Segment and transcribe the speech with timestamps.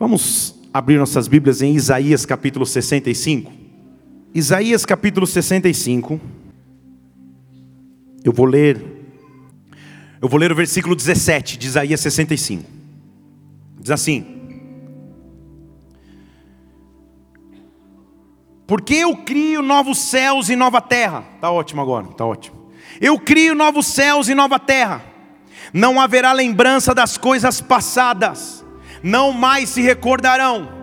[0.00, 3.52] Vamos abrir nossas Bíblias em Isaías capítulo 65.
[4.34, 6.18] Isaías capítulo 65.
[8.24, 8.82] Eu vou ler.
[10.18, 12.64] Eu vou ler o versículo 17 de Isaías 65.
[13.78, 14.24] Diz assim:
[18.66, 21.24] Porque eu crio novos céus e nova terra.
[21.42, 22.70] Tá ótimo agora, tá ótimo.
[23.02, 25.04] Eu crio novos céus e nova terra.
[25.74, 28.59] Não haverá lembrança das coisas passadas.
[29.02, 30.80] Não mais se recordarão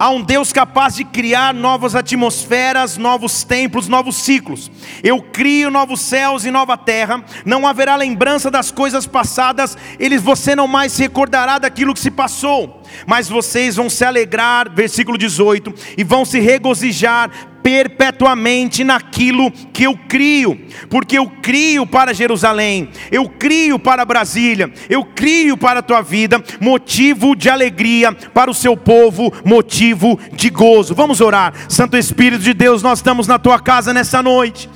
[0.00, 4.70] Há um Deus capaz de criar novas atmosferas, novos templos, novos ciclos.
[5.02, 7.24] Eu crio novos céus e nova terra.
[7.44, 9.76] Não haverá lembrança das coisas passadas.
[9.98, 12.80] Eles, você não mais se recordará daquilo que se passou.
[13.08, 17.32] Mas vocês vão se alegrar, versículo 18, e vão se regozijar
[17.68, 25.04] perpetuamente naquilo que eu crio, porque eu crio para Jerusalém, eu crio para Brasília, eu
[25.04, 30.94] crio para a tua vida, motivo de alegria para o seu povo, motivo de gozo.
[30.94, 34.66] Vamos orar, Santo Espírito de Deus, nós estamos na tua casa nessa noite.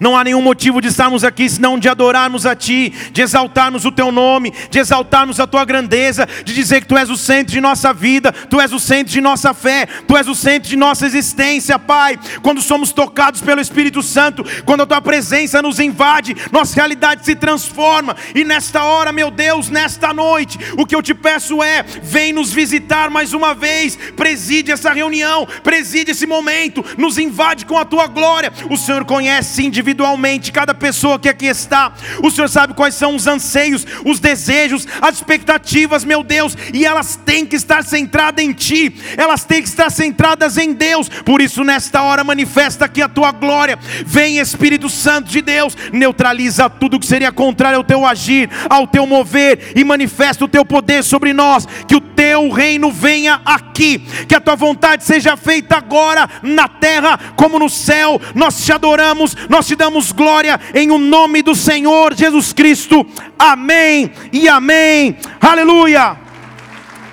[0.00, 3.92] Não há nenhum motivo de estarmos aqui senão de adorarmos a Ti, de exaltarmos o
[3.92, 7.60] Teu nome, de exaltarmos a Tua grandeza, de dizer que Tu és o centro de
[7.60, 11.06] nossa vida, Tu és o centro de nossa fé, Tu és o centro de nossa
[11.06, 12.18] existência, Pai.
[12.42, 17.34] Quando somos tocados pelo Espírito Santo, quando a Tua presença nos invade, nossa realidade se
[17.34, 18.16] transforma.
[18.34, 22.52] E nesta hora, meu Deus, nesta noite, o que eu te peço é: vem nos
[22.52, 28.06] visitar mais uma vez, preside essa reunião, preside esse momento, nos invade com a Tua
[28.06, 28.52] glória.
[28.70, 31.92] O Senhor conhece individualmente cada pessoa que aqui está.
[32.22, 37.16] O Senhor sabe quais são os anseios, os desejos, as expectativas, meu Deus, e elas
[37.16, 41.08] têm que estar centradas em Ti, elas têm que estar centradas em Deus.
[41.08, 43.76] Por isso, nesta hora, manifesta aqui a Tua glória.
[44.06, 49.06] Vem, Espírito Santo de Deus, neutraliza tudo que seria contrário ao Teu agir, ao Teu
[49.06, 51.66] mover, e manifesta o Teu poder sobre nós.
[51.88, 57.18] Que o Teu reino venha aqui, que a Tua vontade seja feita agora na terra
[57.34, 58.20] como no céu.
[58.34, 63.06] Nós te adoramos, nós nós te damos glória em o nome do Senhor Jesus Cristo.
[63.38, 65.16] Amém e amém.
[65.40, 66.18] Aleluia.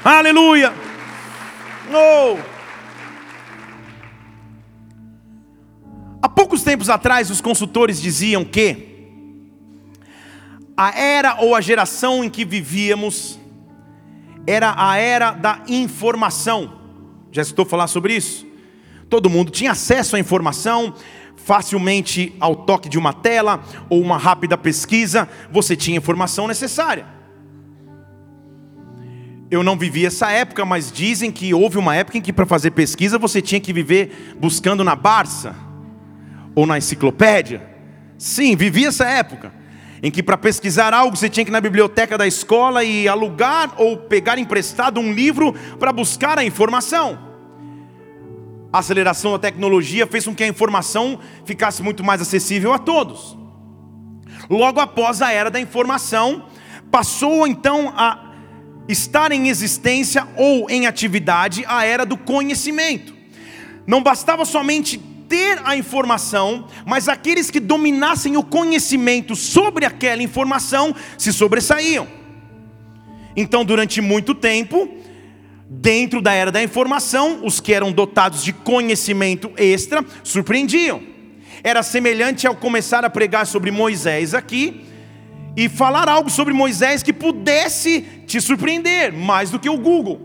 [0.04, 0.74] Aleluia.
[1.94, 2.38] Oh.
[6.22, 9.08] Há poucos tempos atrás, os consultores diziam que
[10.76, 13.40] a era ou a geração em que vivíamos
[14.46, 16.82] era a era da informação.
[17.32, 18.46] Já estou falar sobre isso?
[19.10, 20.94] Todo mundo tinha acesso à informação,
[21.44, 27.06] facilmente ao toque de uma tela ou uma rápida pesquisa, você tinha informação necessária.
[29.50, 32.72] Eu não vivi essa época, mas dizem que houve uma época em que para fazer
[32.72, 35.56] pesquisa você tinha que viver buscando na Barça
[36.56, 37.62] ou na enciclopédia.
[38.18, 39.52] Sim, vivi essa época
[40.04, 43.74] em que para pesquisar algo você tinha que ir na biblioteca da escola e alugar
[43.78, 47.31] ou pegar emprestado um livro para buscar a informação
[48.72, 53.38] a aceleração da tecnologia fez com que a informação ficasse muito mais acessível a todos.
[54.50, 56.46] Logo após a era da informação,
[56.90, 58.32] passou então a
[58.88, 63.14] estar em existência ou em atividade a era do conhecimento.
[63.86, 70.94] Não bastava somente ter a informação, mas aqueles que dominassem o conhecimento sobre aquela informação
[71.18, 72.08] se sobressaíam.
[73.36, 74.90] Então, durante muito tempo,
[75.74, 81.02] Dentro da era da informação, os que eram dotados de conhecimento extra surpreendiam.
[81.64, 84.84] Era semelhante ao começar a pregar sobre Moisés aqui
[85.56, 90.20] e falar algo sobre Moisés que pudesse te surpreender mais do que o Google.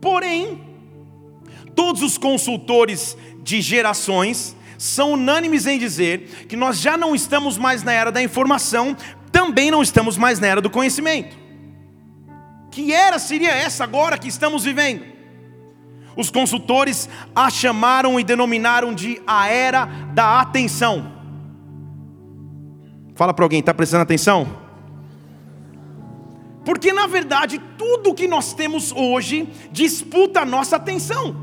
[0.00, 0.62] Porém,
[1.74, 7.82] todos os consultores de gerações são unânimes em dizer que nós já não estamos mais
[7.82, 8.96] na era da informação,
[9.30, 11.47] também não estamos mais na era do conhecimento.
[12.70, 15.04] Que era seria essa agora que estamos vivendo?
[16.16, 21.12] Os consultores a chamaram e denominaram de a era da atenção.
[23.14, 24.46] Fala para alguém, está prestando atenção?
[26.64, 31.34] Porque na verdade tudo que nós temos hoje disputa a nossa atenção.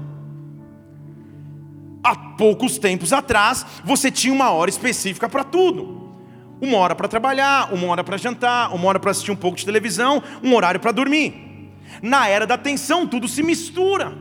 [2.04, 6.05] Há poucos tempos atrás, você tinha uma hora específica para tudo.
[6.62, 9.66] Uma hora para trabalhar, uma hora para jantar, uma hora para assistir um pouco de
[9.66, 11.72] televisão, um horário para dormir.
[12.02, 14.14] Na era da atenção, tudo se mistura.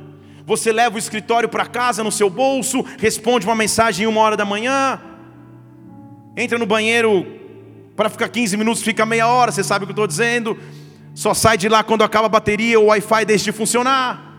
[0.47, 4.37] Você leva o escritório para casa no seu bolso, responde uma mensagem em uma hora
[4.37, 5.01] da manhã,
[6.37, 7.27] entra no banheiro
[7.97, 10.59] para ficar 15 minutos, fica meia hora, você sabe o que eu estou dizendo.
[11.15, 14.33] Só sai de lá quando acaba a bateria, o Wi-Fi deixa de funcionar.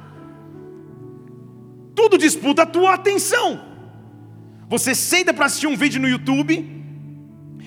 [1.96, 3.62] Tudo disputa a tua atenção.
[4.70, 6.85] Você senta para assistir um vídeo no YouTube,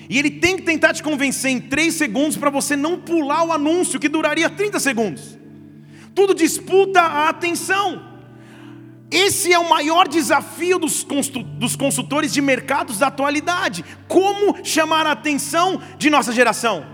[0.09, 3.53] e ele tem que tentar te convencer em 3 segundos para você não pular o
[3.53, 5.37] anúncio que duraria 30 segundos.
[6.15, 8.09] tudo disputa a atenção.
[9.11, 15.81] Esse é o maior desafio dos consultores de mercados da atualidade: como chamar a atenção
[15.97, 16.85] de nossa geração.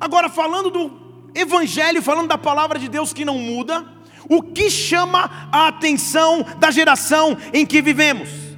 [0.00, 3.84] Agora, falando do Evangelho, falando da palavra de Deus que não muda,
[4.28, 8.51] o que chama a atenção da geração em que vivemos?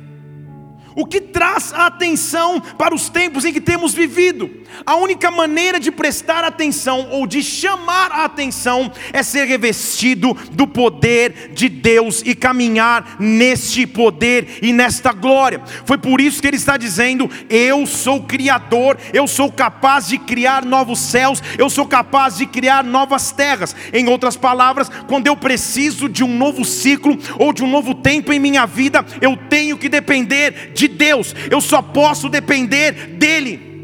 [0.96, 4.48] O que traz a atenção para os tempos em que temos vivido?
[4.86, 10.66] A única maneira de prestar atenção ou de chamar a atenção é ser revestido do
[10.66, 15.62] poder de Deus e caminhar neste poder e nesta glória.
[15.84, 20.64] Foi por isso que ele está dizendo: Eu sou criador, eu sou capaz de criar
[20.64, 23.74] novos céus, eu sou capaz de criar novas terras.
[23.92, 28.32] Em outras palavras, quando eu preciso de um novo ciclo ou de um novo tempo
[28.32, 33.74] em minha vida, eu tenho que depender de Deus, eu só posso depender dEle.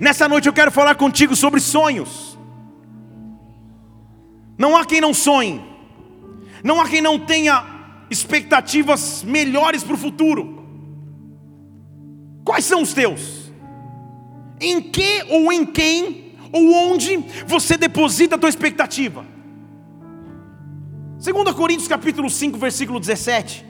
[0.00, 2.38] Nessa noite eu quero falar contigo sobre sonhos.
[4.56, 5.62] Não há quem não sonhe,
[6.62, 7.64] não há quem não tenha
[8.10, 10.60] expectativas melhores para o futuro.
[12.44, 13.52] Quais são os teus?
[14.60, 19.24] Em que ou em quem ou onde você deposita a tua expectativa?
[21.22, 23.69] 2 Coríntios capítulo 5, versículo 17.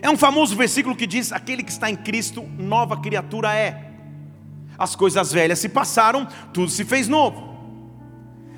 [0.00, 3.90] É um famoso versículo que diz: aquele que está em Cristo, nova criatura é
[4.78, 7.52] as coisas velhas se passaram, tudo se fez novo.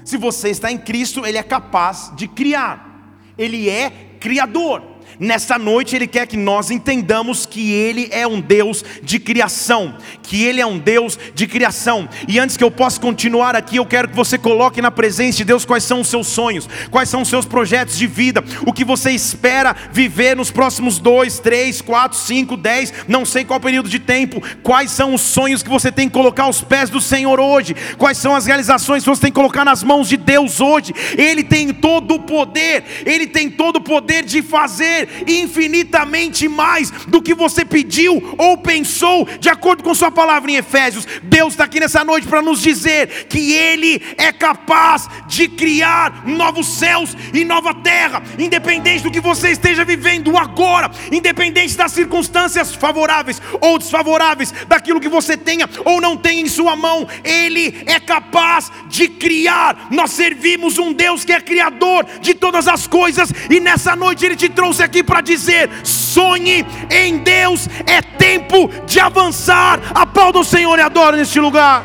[0.05, 3.91] Se você está em Cristo, Ele é capaz de criar, Ele é
[4.21, 4.83] criador.
[5.19, 10.43] Nessa noite Ele quer que nós entendamos que Ele é um Deus de criação, que
[10.43, 12.09] Ele é um Deus de criação.
[12.27, 15.45] E antes que eu possa continuar aqui, eu quero que você coloque na presença de
[15.45, 18.85] Deus quais são os seus sonhos, quais são os seus projetos de vida, o que
[18.85, 23.99] você espera viver nos próximos dois, três, quatro, cinco, dez, não sei qual período de
[23.99, 27.75] tempo, quais são os sonhos que você tem que colocar aos pés do Senhor hoje,
[27.99, 30.93] quais são as realizações que você tem que colocar nas mãos de Deus hoje.
[31.17, 34.94] Ele tem todo o poder, Ele tem todo o poder de fazer
[35.27, 41.07] infinitamente mais do que você pediu ou pensou, de acordo com Sua palavra em Efésios.
[41.23, 46.67] Deus está aqui nessa noite para nos dizer que Ele é capaz de criar novos
[46.67, 53.41] céus e nova terra, independente do que você esteja vivendo agora, independente das circunstâncias favoráveis
[53.61, 58.71] ou desfavoráveis, daquilo que você tenha ou não tenha em sua mão, Ele é capaz
[58.89, 59.89] de criar.
[59.91, 64.37] Nós servimos um Deus que é criador de todas as coisas, e nessa noite Ele
[64.37, 69.81] te trouxe aqui para dizer: sonhe em Deus, é tempo de avançar.
[69.95, 71.85] Aplauda o Senhor e adora neste lugar.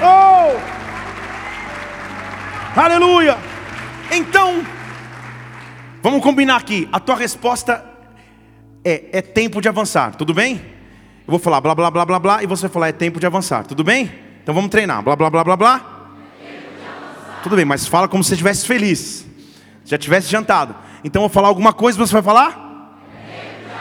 [0.00, 0.56] Oh!
[2.78, 3.38] Aleluia!
[4.10, 4.64] Então,
[6.02, 6.88] vamos combinar aqui.
[6.92, 7.84] A tua resposta
[8.84, 10.60] é: é tempo de avançar, tudo bem?
[11.26, 13.26] Eu vou falar blá blá blá blá blá e você vai falar: é tempo de
[13.26, 14.12] avançar, tudo bem?
[14.42, 15.02] Então vamos treinar.
[15.02, 15.96] Blá blá blá blá blá.
[17.42, 19.24] Tudo bem, mas fala como se estivesse feliz,
[19.84, 20.74] já tivesse jantado.
[21.04, 22.66] Então eu vou falar alguma coisa, você vai falar?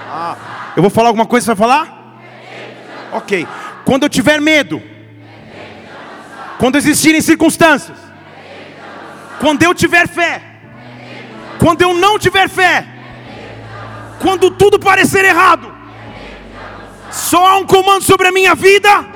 [0.07, 0.37] Ah,
[0.75, 2.19] eu vou falar alguma coisa, você vai falar?
[3.11, 3.47] Ok.
[3.83, 4.81] Quando eu tiver medo,
[6.57, 7.97] quando existirem circunstâncias,
[9.39, 10.41] quando eu tiver fé,
[11.59, 12.85] quando eu não tiver fé,
[14.21, 15.73] quando tudo parecer errado,
[17.11, 19.14] só há um comando sobre a minha vida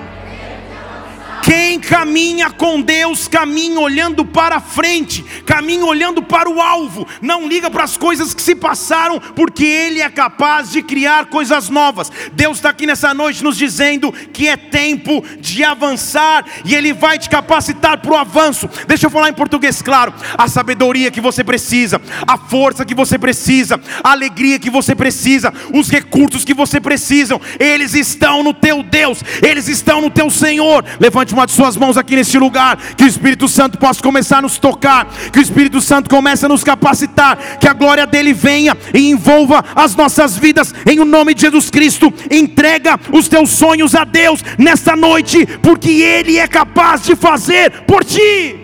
[1.43, 7.69] quem caminha com Deus, caminha olhando para frente, caminha olhando para o alvo, não liga
[7.69, 12.11] para as coisas que se passaram, porque Ele é capaz de criar coisas novas.
[12.33, 17.17] Deus está aqui nessa noite nos dizendo que é tempo de avançar e Ele vai
[17.17, 18.69] te capacitar para o avanço.
[18.87, 23.17] Deixa eu falar em português, claro: a sabedoria que você precisa, a força que você
[23.17, 28.83] precisa, a alegria que você precisa, os recursos que você precisa, eles estão no teu
[28.83, 30.83] Deus, eles estão no teu Senhor.
[30.99, 32.77] Levante Uma de suas mãos aqui neste lugar.
[32.95, 35.07] Que o Espírito Santo possa começar a nos tocar.
[35.31, 37.57] Que o Espírito Santo comece a nos capacitar.
[37.59, 40.73] Que a glória dele venha e envolva as nossas vidas.
[40.85, 42.13] Em o nome de Jesus Cristo.
[42.29, 45.45] Entrega os teus sonhos a Deus nesta noite.
[45.61, 48.55] Porque Ele é capaz de fazer por ti.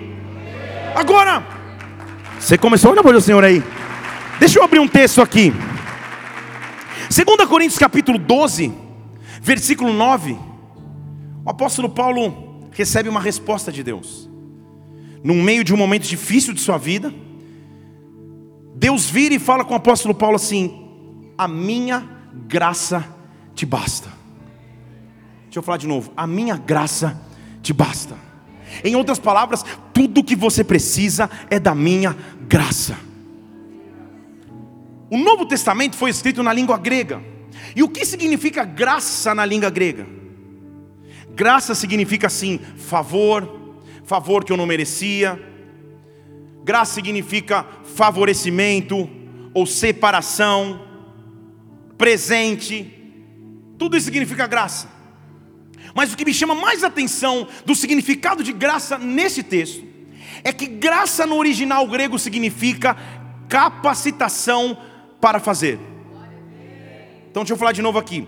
[0.95, 1.43] Agora,
[2.39, 3.63] você começou a olhar para o Senhor aí.
[4.39, 5.53] Deixa eu abrir um texto aqui.
[7.09, 8.73] 2 Coríntios capítulo 12,
[9.41, 10.37] versículo 9.
[11.43, 12.44] O apóstolo Paulo
[12.75, 14.29] recebe uma resposta de Deus.
[15.23, 17.11] No meio de um momento difícil de sua vida,
[18.75, 20.91] Deus vira e fala com o apóstolo Paulo assim:
[21.37, 22.07] A minha
[22.47, 23.03] graça
[23.55, 24.09] te basta.
[25.45, 27.19] Deixa eu falar de novo: A minha graça
[27.63, 28.15] te basta.
[28.83, 29.63] Em outras palavras,
[29.93, 32.97] tudo que você precisa é da minha graça.
[35.09, 37.23] O Novo Testamento foi escrito na língua grega.
[37.73, 40.24] E o que significa graça na língua grega?
[41.35, 45.39] Graça significa assim, favor, favor que eu não merecia,
[46.65, 49.07] Graça significa favorecimento
[49.53, 50.81] ou separação,
[51.95, 52.91] presente.
[53.77, 54.89] Tudo isso significa graça.
[55.93, 59.85] Mas o que me chama mais atenção do significado de graça nesse texto
[60.43, 62.97] é que graça no original grego significa
[63.47, 64.75] capacitação
[65.21, 65.79] para fazer.
[67.29, 68.27] Então deixa eu falar de novo aqui.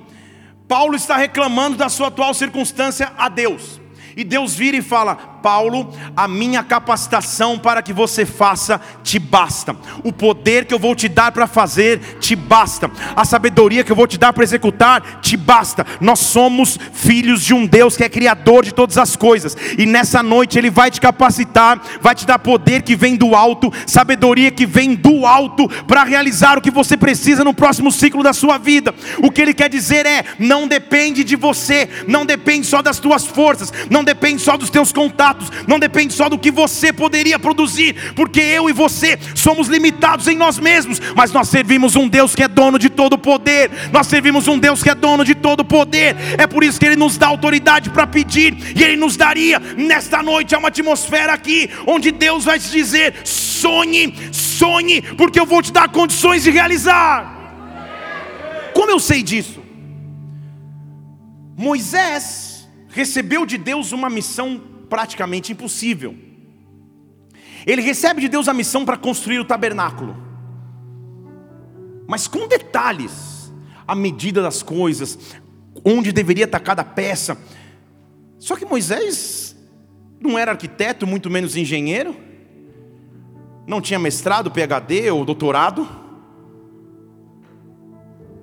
[0.67, 3.79] Paulo está reclamando da sua atual circunstância a Deus.
[4.15, 9.75] E Deus vira e fala: Paulo, a minha capacitação para que você faça te basta.
[10.03, 12.89] O poder que eu vou te dar para fazer te basta.
[13.15, 15.85] A sabedoria que eu vou te dar para executar te basta.
[16.01, 19.55] Nós somos filhos de um Deus que é criador de todas as coisas.
[19.77, 23.71] E nessa noite ele vai te capacitar, vai te dar poder que vem do alto,
[23.85, 28.33] sabedoria que vem do alto para realizar o que você precisa no próximo ciclo da
[28.33, 28.93] sua vida.
[29.21, 33.25] O que ele quer dizer é: não depende de você, não depende só das tuas
[33.25, 35.26] forças, não depende só dos teus contatos
[35.67, 40.35] não depende só do que você poderia produzir, porque eu e você somos limitados em
[40.35, 44.47] nós mesmos, mas nós servimos um Deus que é dono de todo poder, nós servimos
[44.47, 47.27] um Deus que é dono de todo poder, é por isso que Ele nos dá
[47.27, 52.45] autoridade para pedir, e Ele nos daria nesta noite é uma atmosfera aqui, onde Deus
[52.45, 57.35] vai te dizer: sonhe, sonhe, porque eu vou te dar condições de realizar.
[58.73, 59.61] Como eu sei disso?
[61.55, 66.15] Moisés recebeu de Deus uma missão praticamente impossível.
[67.65, 70.15] Ele recebe de Deus a missão para construir o tabernáculo,
[72.07, 73.51] mas com detalhes,
[73.85, 75.35] a medida das coisas,
[75.83, 77.37] onde deveria estar cada peça.
[78.39, 79.55] Só que Moisés
[80.19, 82.15] não era arquiteto, muito menos engenheiro,
[83.67, 85.87] não tinha mestrado, PhD ou doutorado,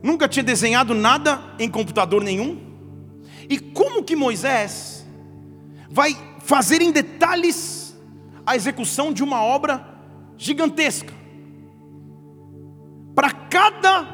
[0.03, 2.61] nunca tinha desenhado nada em computador nenhum.
[3.49, 5.07] E como que Moisés
[5.89, 7.97] vai fazer em detalhes
[8.47, 9.87] a execução de uma obra
[10.37, 11.13] gigantesca.
[13.15, 14.07] Para cada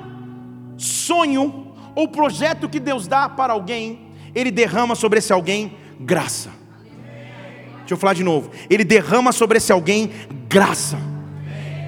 [0.76, 6.50] sonho ou projeto que Deus dá para alguém, Ele derrama sobre esse alguém graça.
[7.80, 8.50] Deixa eu falar de novo.
[8.68, 10.12] Ele derrama sobre esse alguém
[10.48, 10.96] graça.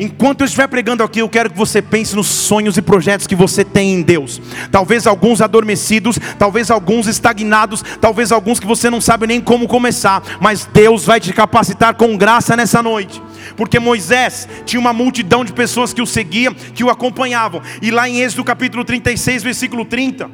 [0.02, 3.36] Enquanto eu estiver pregando aqui, eu quero que você pense nos sonhos e projetos que
[3.36, 4.42] você tem em Deus.
[4.68, 10.20] Talvez alguns adormecidos, talvez alguns estagnados, talvez alguns que você não sabe nem como começar,
[10.40, 13.22] mas Deus vai te capacitar com graça nessa noite.
[13.56, 17.62] Porque Moisés tinha uma multidão de pessoas que o seguiam, que o acompanhavam.
[17.80, 20.28] E lá em Êxodo capítulo 36, versículo 30,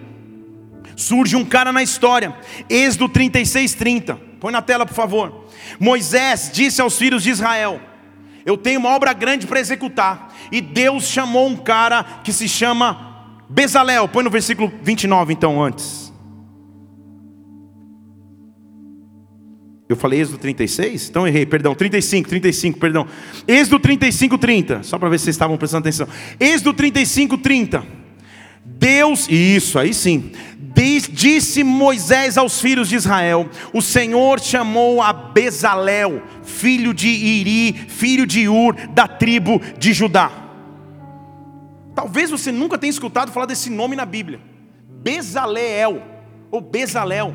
[0.96, 2.34] surge um cara na história.
[2.70, 4.18] Êxodo 36, 30.
[4.40, 5.44] Põe na tela, por favor.
[5.78, 7.82] Moisés disse aos filhos de Israel:
[8.48, 10.34] eu tenho uma obra grande para executar.
[10.50, 14.08] E Deus chamou um cara que se chama Bezalel.
[14.08, 16.10] Põe no versículo 29 então antes.
[19.86, 21.10] Eu falei Êxodo 36?
[21.10, 23.06] Então errei, perdão, 35, 35, perdão.
[23.46, 24.82] Êxodo 35, 30.
[24.82, 26.08] Só para ver se vocês estavam prestando atenção.
[26.40, 27.97] Êxodo 35, 30.
[28.78, 30.32] Deus, isso aí sim.
[31.11, 38.25] Disse Moisés aos filhos de Israel: O Senhor chamou a Bezalel, filho de Iri, filho
[38.25, 40.30] de Ur, da tribo de Judá.
[41.97, 44.40] Talvez você nunca tenha escutado falar desse nome na Bíblia.
[44.88, 46.00] Bezaleel
[46.49, 47.35] ou Bezalel.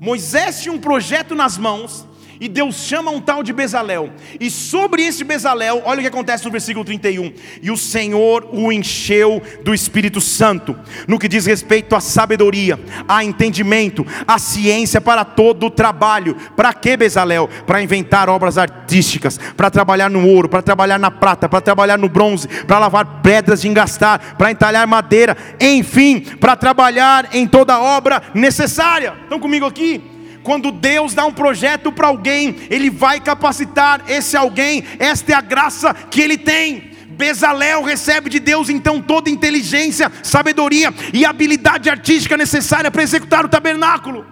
[0.00, 2.06] Moisés tinha um projeto nas mãos
[2.44, 4.10] e Deus chama um tal de Bezalel.
[4.38, 7.32] E sobre esse Bezalel, olha o que acontece no versículo 31.
[7.62, 13.24] E o Senhor o encheu do Espírito Santo, no que diz respeito à sabedoria, a
[13.24, 16.36] entendimento, a ciência para todo o trabalho.
[16.54, 17.48] Para que Bezalel?
[17.66, 22.10] Para inventar obras artísticas, para trabalhar no ouro, para trabalhar na prata, para trabalhar no
[22.10, 28.20] bronze, para lavar pedras de engastar, para entalhar madeira, enfim, para trabalhar em toda obra
[28.34, 29.14] necessária.
[29.22, 30.13] Estão comigo aqui?
[30.44, 35.40] Quando Deus dá um projeto para alguém, Ele vai capacitar esse alguém, esta é a
[35.40, 36.92] graça que Ele tem.
[37.08, 43.48] Bezalel recebe de Deus então toda inteligência, sabedoria e habilidade artística necessária para executar o
[43.48, 44.26] tabernáculo.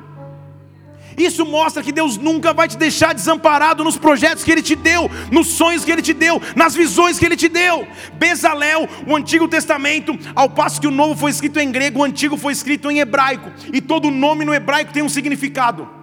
[1.16, 5.10] Isso mostra que Deus nunca vai te deixar desamparado nos projetos que Ele te deu,
[5.30, 7.86] nos sonhos que Ele te deu, nas visões que Ele te deu.
[8.14, 12.36] Bezalel, o Antigo Testamento, ao passo que o Novo foi escrito em grego, o Antigo
[12.36, 16.01] foi escrito em hebraico, e todo nome no hebraico tem um significado.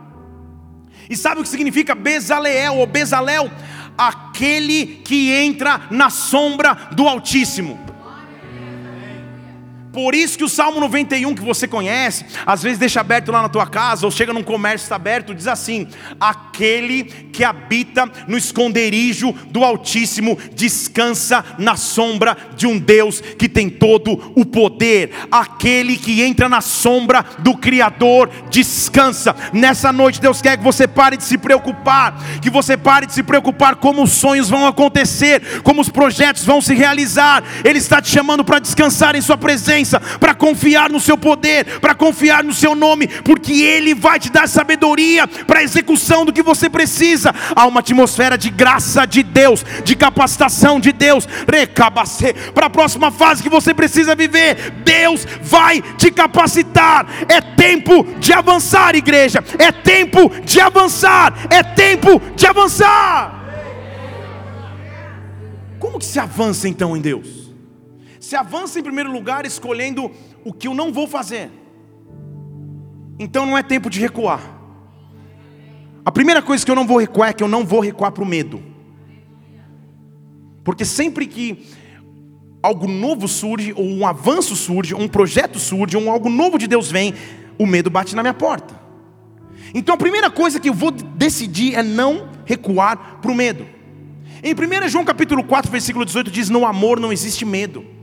[1.10, 3.52] E sabe o que significa Bezaleel ou Bezalel?
[3.98, 7.89] Aquele que entra na sombra do Altíssimo.
[10.02, 13.50] Por isso que o Salmo 91 que você conhece, às vezes deixa aberto lá na
[13.50, 19.34] tua casa, ou chega num comércio está aberto, diz assim: aquele que habita no esconderijo
[19.50, 25.12] do Altíssimo descansa na sombra de um Deus que tem todo o poder.
[25.32, 29.34] Aquele que entra na sombra do Criador descansa.
[29.54, 33.24] Nessa noite Deus quer que você pare de se preocupar, que você pare de se
[33.24, 37.42] preocupar como os sonhos vão acontecer, como os projetos vão se realizar.
[37.64, 39.89] Ele está te chamando para descansar em sua presença,
[40.20, 44.48] para confiar no seu poder, para confiar no seu nome, porque ele vai te dar
[44.48, 47.34] sabedoria para a execução do que você precisa.
[47.56, 51.28] Há uma atmosfera de graça de Deus, de capacitação de Deus,
[52.54, 54.74] para a próxima fase que você precisa viver.
[54.84, 57.08] Deus vai te capacitar.
[57.28, 59.44] É tempo de avançar, igreja.
[59.58, 61.34] É tempo de avançar.
[61.50, 63.40] É tempo de avançar.
[65.80, 67.39] Como que se avança então em Deus?
[68.30, 70.12] Se avança em primeiro lugar escolhendo
[70.46, 71.50] o que eu não vou fazer.
[73.18, 74.40] Então não é tempo de recuar.
[76.06, 78.24] A primeira coisa que eu não vou recuar é que eu não vou recuar para
[78.24, 78.62] o medo.
[80.64, 81.66] Porque sempre que
[82.62, 86.68] algo novo surge, ou um avanço surge, ou um projeto surge, ou algo novo de
[86.68, 87.16] Deus vem,
[87.58, 88.80] o medo bate na minha porta.
[89.74, 93.66] Então a primeira coisa que eu vou decidir é não recuar para o medo.
[94.44, 97.98] Em 1 João capítulo 4, versículo 18 diz: No amor não existe medo.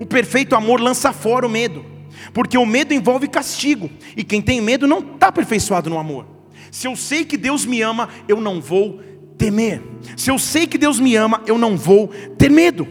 [0.00, 1.84] O perfeito amor lança fora o medo,
[2.32, 6.26] porque o medo envolve castigo, e quem tem medo não está aperfeiçoado no amor.
[6.70, 9.00] Se eu sei que Deus me ama, eu não vou
[9.36, 9.82] temer.
[10.16, 12.08] Se eu sei que Deus me ama, eu não vou
[12.38, 12.86] ter medo.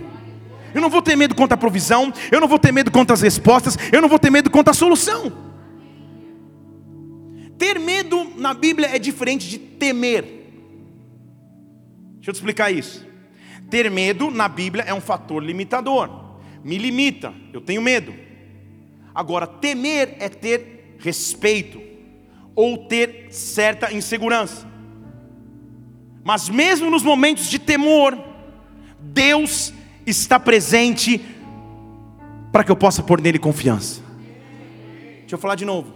[0.73, 3.21] Eu não vou ter medo contra a provisão, eu não vou ter medo contra as
[3.21, 5.31] respostas, eu não vou ter medo contra a solução.
[7.57, 10.23] Ter medo na Bíblia é diferente de temer.
[12.15, 13.05] Deixa eu te explicar isso.
[13.69, 16.30] Ter medo na Bíblia é um fator limitador.
[16.63, 18.13] Me limita, eu tenho medo.
[19.13, 21.81] Agora, temer é ter respeito,
[22.55, 24.67] ou ter certa insegurança.
[26.23, 28.17] Mas mesmo nos momentos de temor,
[28.99, 29.73] Deus
[30.05, 31.19] está presente
[32.51, 34.01] para que eu possa pôr nele confiança.
[35.21, 35.93] Deixa eu falar de novo.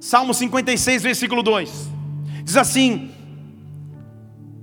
[0.00, 1.90] Salmo 56, versículo 2.
[2.42, 3.10] Diz assim: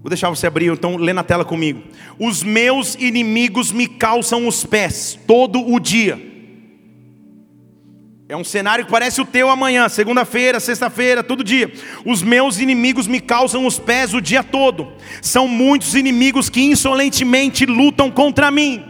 [0.08, 1.84] Vou deixar você abrir, então lê na tela comigo.
[2.18, 6.18] Os meus inimigos me calçam os pés todo o dia
[8.30, 11.72] é um cenário que parece o teu amanhã, segunda-feira, sexta-feira, todo dia.
[12.06, 14.92] Os meus inimigos me causam os pés o dia todo.
[15.22, 18.84] São muitos inimigos que insolentemente lutam contra mim.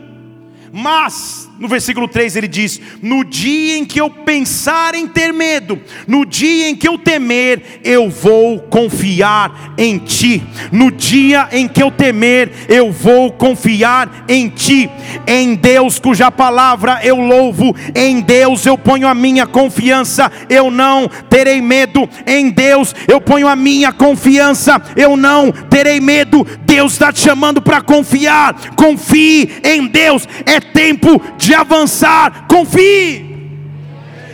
[0.73, 5.79] Mas no versículo 3 ele diz: No dia em que eu pensar em ter medo,
[6.07, 10.43] no dia em que eu temer, eu vou confiar em ti.
[10.71, 14.89] No dia em que eu temer, eu vou confiar em ti.
[15.25, 21.09] Em Deus, cuja palavra eu louvo, em Deus eu ponho a minha confiança, eu não
[21.29, 22.07] terei medo.
[22.25, 26.45] Em Deus eu ponho a minha confiança, eu não terei medo.
[26.65, 28.75] Deus está te chamando para confiar.
[28.75, 30.27] Confie em Deus.
[30.45, 33.25] É tempo de de avançar, confie.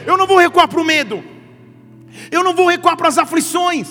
[0.04, 1.24] Eu não vou recuar para o medo,
[2.32, 3.88] eu não vou recuar para as aflições.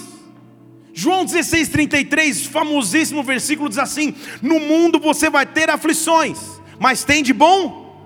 [0.93, 6.39] João 16, 33, famosíssimo versículo, diz assim: No mundo você vai ter aflições,
[6.81, 7.97] mas tem de bom,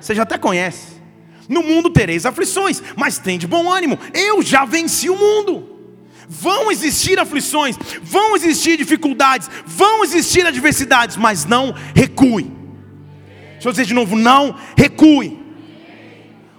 [0.00, 0.92] você já até conhece.
[1.48, 5.68] No mundo tereis aflições, mas tem de bom ânimo, eu já venci o mundo.
[6.26, 12.61] Vão existir aflições, vão existir dificuldades, vão existir adversidades, mas não recue.
[13.62, 15.38] Deixa eu dizer de novo, não recue.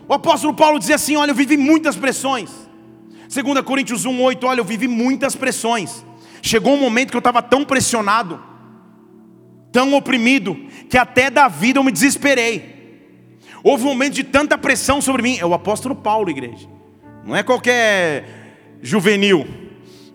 [0.07, 2.49] O apóstolo Paulo dizia assim: Olha, eu vivi muitas pressões.
[3.27, 6.05] 2 Coríntios 1, 8, olha, eu vivi muitas pressões.
[6.41, 8.41] Chegou um momento que eu estava tão pressionado,
[9.69, 10.55] tão oprimido,
[10.89, 12.71] que até da vida eu me desesperei.
[13.61, 15.37] Houve um momento de tanta pressão sobre mim.
[15.37, 16.69] É o apóstolo Paulo, igreja.
[17.25, 19.45] Não é qualquer juvenil,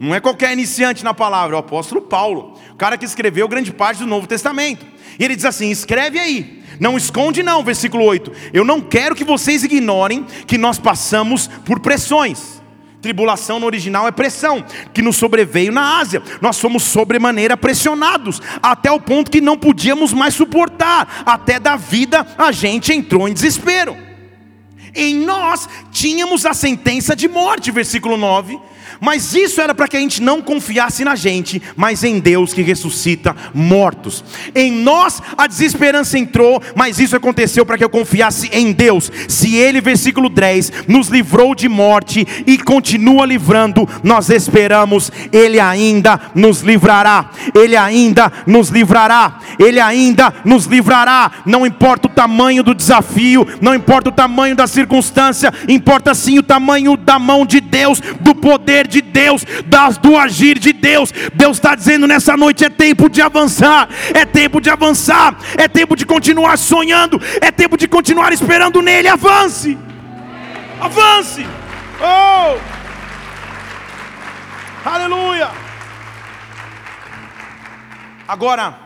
[0.01, 3.73] não é qualquer iniciante na palavra, é o apóstolo Paulo, o cara que escreveu grande
[3.73, 4.87] parte do Novo Testamento.
[5.19, 8.33] E ele diz assim: escreve aí, não esconde, não, versículo 8.
[8.53, 12.59] Eu não quero que vocês ignorem que nós passamos por pressões.
[13.01, 16.23] Tribulação no original é pressão, que nos sobreveio na Ásia.
[16.41, 21.23] Nós fomos sobremaneira pressionados, até o ponto que não podíamos mais suportar.
[21.25, 23.97] Até da vida a gente entrou em desespero.
[24.95, 28.59] Em nós tínhamos a sentença de morte, versículo 9
[29.01, 32.63] Mas isso era para que a gente não confiasse na gente, mas em Deus que
[32.63, 34.25] ressuscita mortos.
[34.55, 39.11] Em nós a desesperança entrou, mas isso aconteceu para que eu confiasse em Deus.
[39.29, 46.21] Se Ele, versículo 10, nos livrou de morte e continua livrando, nós esperamos, Ele ainda
[46.35, 47.31] nos livrará.
[47.55, 49.39] Ele ainda nos livrará.
[49.59, 51.31] Ele ainda nos livrará.
[51.47, 56.43] Não importa o tamanho do desafio, não importa o tamanho da circunstância, importa sim o
[56.43, 61.13] tamanho da mão de Deus, do poder de Deus, das, do agir de Deus.
[61.35, 65.95] Deus está dizendo nessa noite: é tempo de avançar, é tempo de avançar, é tempo
[65.95, 69.09] de continuar sonhando, é tempo de continuar esperando nele.
[69.09, 69.79] Avance,
[70.81, 71.47] avance,
[72.01, 72.59] oh,
[74.85, 75.51] aleluia.
[78.27, 78.79] Agora,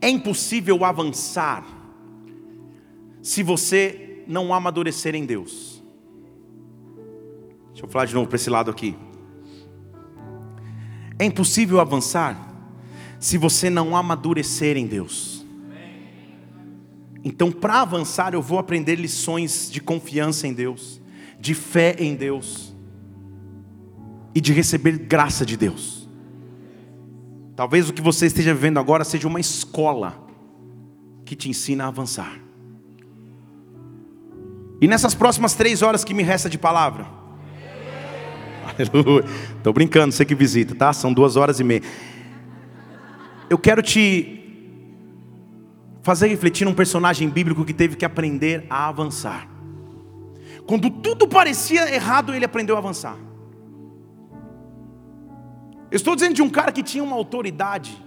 [0.00, 1.64] é impossível avançar
[3.22, 5.71] se você não amadurecer em Deus.
[7.82, 8.96] Deixa eu falar de novo para esse lado aqui.
[11.18, 12.38] É impossível avançar
[13.18, 15.44] se você não amadurecer em Deus.
[17.24, 21.00] Então, para avançar, eu vou aprender lições de confiança em Deus,
[21.40, 22.72] de fé em Deus
[24.32, 26.08] e de receber graça de Deus.
[27.56, 30.24] Talvez o que você esteja vivendo agora seja uma escola
[31.24, 32.40] que te ensina a avançar.
[34.80, 37.21] E nessas próximas três horas que me resta de palavra,
[38.62, 39.24] Aleluia.
[39.56, 40.92] Estou brincando, você que visita, tá?
[40.92, 41.82] São duas horas e meia.
[43.48, 44.38] Eu quero te
[46.02, 49.48] fazer refletir num personagem bíblico que teve que aprender a avançar.
[50.66, 53.16] Quando tudo parecia errado, ele aprendeu a avançar.
[55.90, 58.02] Eu estou dizendo de um cara que tinha uma autoridade,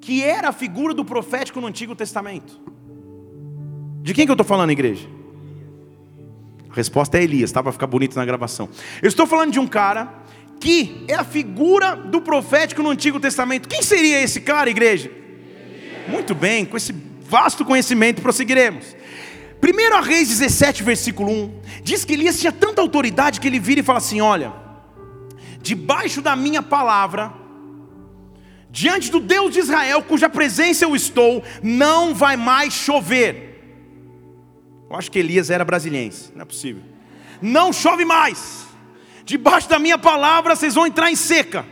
[0.00, 2.60] que era a figura do profético no Antigo Testamento.
[4.02, 5.08] De quem que eu estou falando, igreja?
[6.76, 7.62] Resposta é Elias, tá?
[7.62, 8.68] Para ficar bonito na gravação.
[9.02, 10.12] Eu estou falando de um cara
[10.60, 13.68] que é a figura do profético no Antigo Testamento.
[13.68, 15.10] Quem seria esse cara, igreja?
[16.06, 16.94] Muito bem, com esse
[17.28, 18.94] vasto conhecimento prosseguiremos.
[19.62, 23.82] 1 Reis 17, versículo 1, diz que Elias tinha tanta autoridade que ele vira e
[23.82, 24.52] fala assim: Olha,
[25.62, 27.32] debaixo da minha palavra,
[28.70, 33.45] diante do Deus de Israel, cuja presença eu estou, não vai mais chover.
[34.88, 36.82] Eu acho que Elias era brasiliense, não é possível.
[37.42, 38.66] Não chove mais.
[39.24, 41.66] Debaixo da minha palavra vocês vão entrar em seca.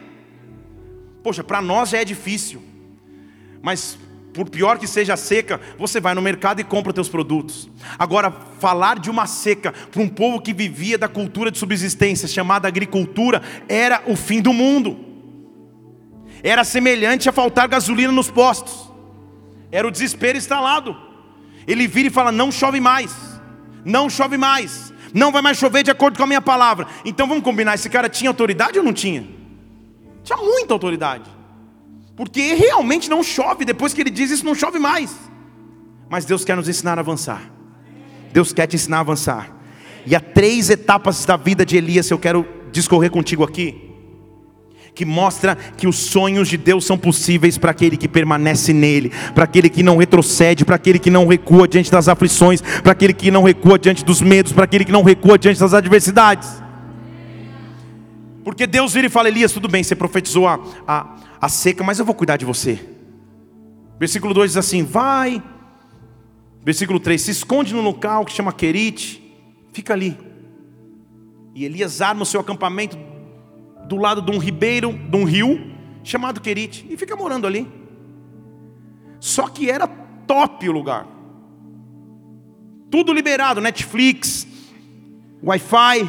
[1.23, 2.63] Poxa, para nós já é difícil.
[3.63, 3.97] Mas
[4.35, 7.71] por pior que seja a seca, você vai no mercado e compra os teus produtos.
[7.97, 12.67] Agora, falar de uma seca para um povo que vivia da cultura de subsistência, chamada
[12.67, 14.99] agricultura, era o fim do mundo.
[16.43, 18.93] Era semelhante a faltar gasolina nos postos.
[19.71, 21.14] Era o desespero instalado.
[21.67, 23.15] Ele vira e fala: Não chove mais,
[23.85, 26.87] não chove mais, não vai mais chover de acordo com a minha palavra.
[27.05, 29.27] Então vamos combinar: esse cara tinha autoridade ou não tinha?
[30.23, 31.31] Tinha muita autoridade,
[32.17, 33.65] porque realmente não chove.
[33.65, 35.15] Depois que ele diz isso, não chove mais.
[36.09, 37.43] Mas Deus quer nos ensinar a avançar.
[38.33, 39.51] Deus quer te ensinar a avançar.
[40.07, 43.84] E há três etapas da vida de Elias eu quero discorrer contigo aqui
[44.95, 49.45] que mostra que os sonhos de Deus são possíveis para aquele que permanece nele, para
[49.45, 53.31] aquele que não retrocede, para aquele que não recua diante das aflições, para aquele que
[53.31, 56.63] não recua diante dos medos, para aquele que não recua diante das adversidades.
[58.45, 61.99] Porque Deus vira e fala: Elias, tudo bem, você profetizou a, a, a seca, mas
[61.99, 62.79] eu vou cuidar de você.
[63.99, 65.43] Versículo 2 diz assim: Vai.
[66.65, 69.21] Versículo 3: Se esconde no local que chama Querite,
[69.73, 70.17] fica ali.
[71.53, 72.97] E Elias arma o seu acampamento
[73.87, 77.67] do lado de um ribeiro, de um rio, chamado Querite, e fica morando ali.
[79.21, 81.07] Só que era top o lugar.
[82.91, 84.47] Tudo liberado, Netflix,
[85.43, 86.09] Wi-Fi,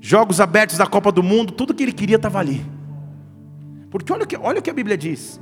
[0.00, 2.64] jogos abertos da Copa do Mundo, tudo que ele queria estava ali.
[3.90, 5.40] Porque olha o, que, olha o que a Bíblia diz.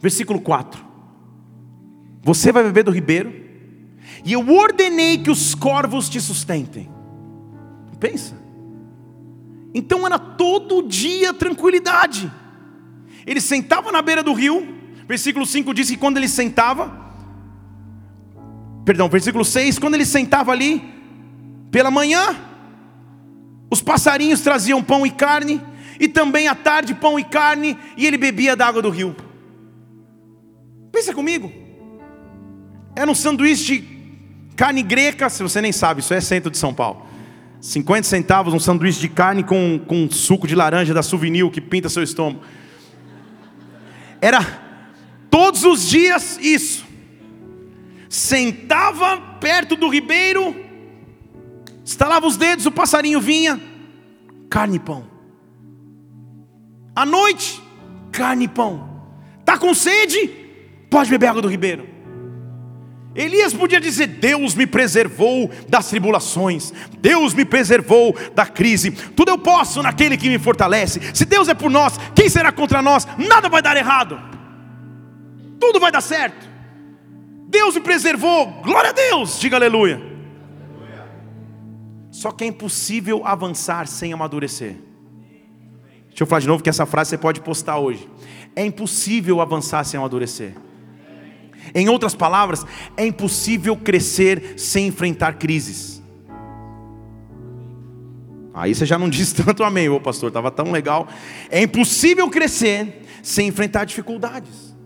[0.00, 0.84] Versículo 4.
[2.22, 3.32] Você vai beber do ribeiro,
[4.24, 6.90] e eu ordenei que os corvos te sustentem.
[7.98, 8.47] Pensa.
[9.74, 12.30] Então era todo dia tranquilidade.
[13.26, 14.66] Ele sentava na beira do rio,
[15.06, 16.90] versículo 5 diz que quando ele sentava,
[18.84, 20.82] perdão, versículo 6, quando ele sentava ali,
[21.70, 22.36] pela manhã,
[23.70, 25.60] os passarinhos traziam pão e carne,
[26.00, 29.14] e também à tarde pão e carne, e ele bebia da água do rio.
[30.90, 31.52] Pensa comigo,
[32.96, 33.96] era um sanduíche
[34.56, 37.07] carne greca, se você nem sabe, isso é centro de São Paulo.
[37.60, 41.88] 50 centavos um sanduíche de carne com, com suco de laranja da Souvenir que pinta
[41.88, 42.40] seu estômago.
[44.20, 44.44] Era
[45.30, 46.86] todos os dias isso.
[48.08, 50.68] Sentava perto do ribeiro,
[51.88, 53.58] Estalava os dedos, o passarinho vinha,
[54.50, 55.06] carne e pão.
[56.94, 57.62] À noite,
[58.12, 59.06] carne e pão.
[59.40, 60.28] Está com sede?
[60.90, 61.88] Pode beber água do ribeiro.
[63.18, 69.38] Elias podia dizer: Deus me preservou das tribulações, Deus me preservou da crise, tudo eu
[69.38, 71.00] posso naquele que me fortalece.
[71.12, 73.08] Se Deus é por nós, quem será contra nós?
[73.18, 74.20] Nada vai dar errado,
[75.58, 76.48] tudo vai dar certo.
[77.48, 80.00] Deus me preservou, glória a Deus, diga aleluia.
[82.12, 84.76] Só que é impossível avançar sem amadurecer.
[86.06, 88.08] Deixa eu falar de novo que essa frase você pode postar hoje.
[88.54, 90.54] É impossível avançar sem amadurecer.
[91.74, 92.64] Em outras palavras,
[92.96, 96.02] é impossível crescer sem enfrentar crises.
[98.54, 101.08] Aí você já não diz tanto amém, ô pastor, estava tão legal.
[101.50, 104.76] É impossível crescer sem enfrentar dificuldades.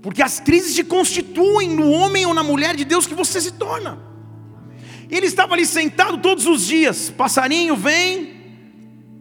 [0.00, 3.52] Porque as crises te constituem no homem ou na mulher de Deus que você se
[3.52, 3.98] torna.
[5.08, 8.42] Ele estava ali sentado todos os dias, passarinho vem,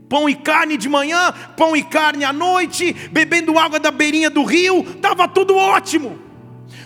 [0.10, 4.43] pão e carne de manhã, pão e carne à noite, bebendo água da beirinha do
[4.43, 6.31] rio, estava tudo ótimo.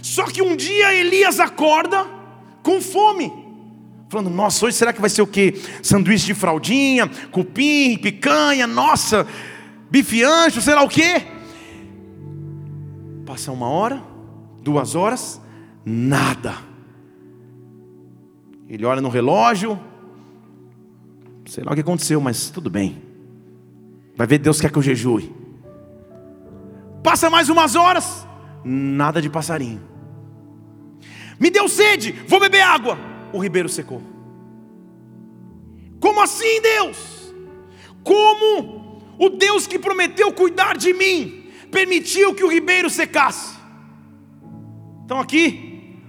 [0.01, 2.05] Só que um dia Elias acorda
[2.61, 3.31] com fome.
[4.09, 5.59] Falando, nossa, hoje será que vai ser o quê?
[5.81, 9.27] Sanduíche de fraldinha, cupim, picanha, nossa,
[9.89, 11.23] bife ancho, sei lá o quê.
[13.25, 14.01] Passa uma hora,
[14.61, 15.41] duas horas,
[15.83, 16.55] nada.
[18.69, 19.79] Ele olha no relógio,
[21.45, 23.01] sei lá o que aconteceu, mas tudo bem.
[24.15, 25.33] Vai ver, Deus quer que eu jejue.
[27.03, 28.25] Passa mais umas horas,
[28.65, 29.81] nada de passarinho.
[31.39, 32.97] Me deu sede, vou beber água.
[33.31, 34.01] O ribeiro secou.
[35.99, 37.33] Como assim, Deus?
[38.03, 43.55] Como o Deus que prometeu cuidar de mim permitiu que o ribeiro secasse?
[45.01, 45.99] Estão aqui?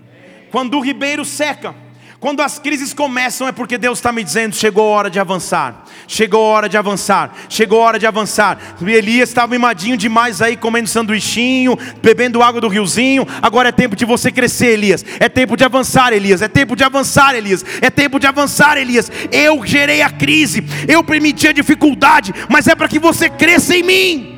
[0.50, 1.74] Quando o ribeiro seca,
[2.18, 5.84] quando as crises começam, é porque Deus está me dizendo: chegou a hora de avançar,
[6.08, 8.58] chegou a hora de avançar, chegou a hora de avançar.
[8.80, 13.26] Elias estava mimadinho demais aí, comendo sanduichinho, bebendo água do riozinho.
[13.42, 15.04] Agora é tempo de você crescer, Elias.
[15.20, 16.40] É tempo de avançar, Elias.
[16.40, 17.64] É tempo de avançar, Elias.
[17.80, 19.10] É tempo de avançar, Elias.
[19.30, 23.82] Eu gerei a crise, eu permiti a dificuldade, mas é para que você cresça em
[23.82, 24.35] mim.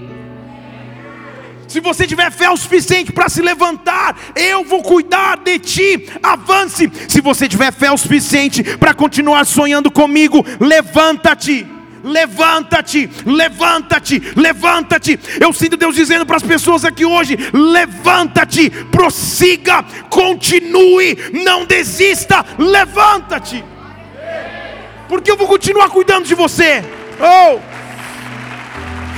[1.68, 6.09] Se você tiver fé o suficiente para se levantar, eu vou cuidar de ti.
[6.22, 6.90] Avance.
[7.07, 11.66] Se você tiver fé o suficiente para continuar sonhando comigo, levanta-te.
[12.02, 15.18] Levanta-te, levanta-te, levanta-te.
[15.40, 23.62] Eu sinto Deus dizendo para as pessoas aqui hoje: levanta-te, prossiga, continue, não desista, levanta-te.
[25.09, 26.85] Porque eu vou continuar cuidando de você.
[27.20, 27.59] Oh!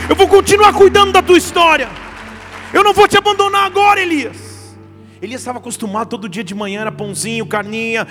[0.08, 1.99] Eu vou continuar cuidando da tua história.
[2.72, 4.76] Eu não vou te abandonar agora, Elias.
[5.20, 8.06] Elias estava acostumado todo dia de manhã, era pãozinho, carninha,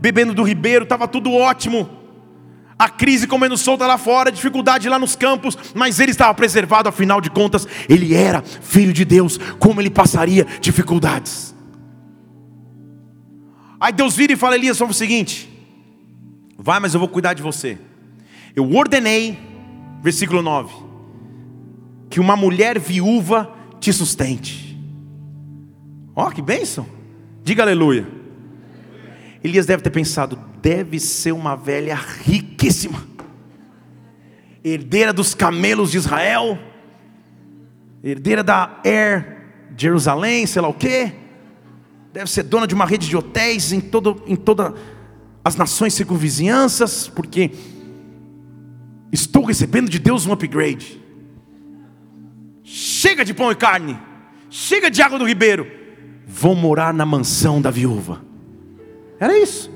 [0.00, 1.88] bebendo do ribeiro, estava tudo ótimo.
[2.78, 7.20] A crise comendo solta lá fora, dificuldade lá nos campos, mas ele estava preservado, afinal
[7.20, 11.54] de contas, ele era filho de Deus, como ele passaria dificuldades?
[13.78, 15.48] Aí Deus vira e fala: Elias, vamos o seguinte,
[16.58, 17.78] vai, mas eu vou cuidar de você.
[18.56, 19.38] Eu ordenei,
[20.02, 20.74] versículo 9,
[22.08, 24.78] que uma mulher viúva te sustente.
[26.14, 26.86] Ó, oh, que bênção!
[27.42, 28.06] Diga aleluia.
[29.42, 33.02] Elias deve ter pensado: deve ser uma velha riquíssima,
[34.62, 36.58] herdeira dos camelos de Israel,
[38.04, 39.38] herdeira da Air
[39.76, 41.12] Jerusalém, sei lá o quê.
[42.12, 44.74] Deve ser dona de uma rede de hotéis em, todo, em todas
[45.44, 47.52] as nações circunvizinhanças, porque
[49.12, 51.00] estou recebendo de Deus um upgrade.
[52.72, 53.98] Chega de pão e carne,
[54.48, 55.68] chega de água do ribeiro,
[56.24, 58.24] vou morar na mansão da viúva.
[59.18, 59.68] Era isso.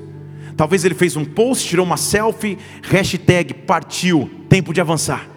[0.55, 5.27] Talvez ele fez um post, tirou uma selfie, hashtag partiu, tempo de avançar.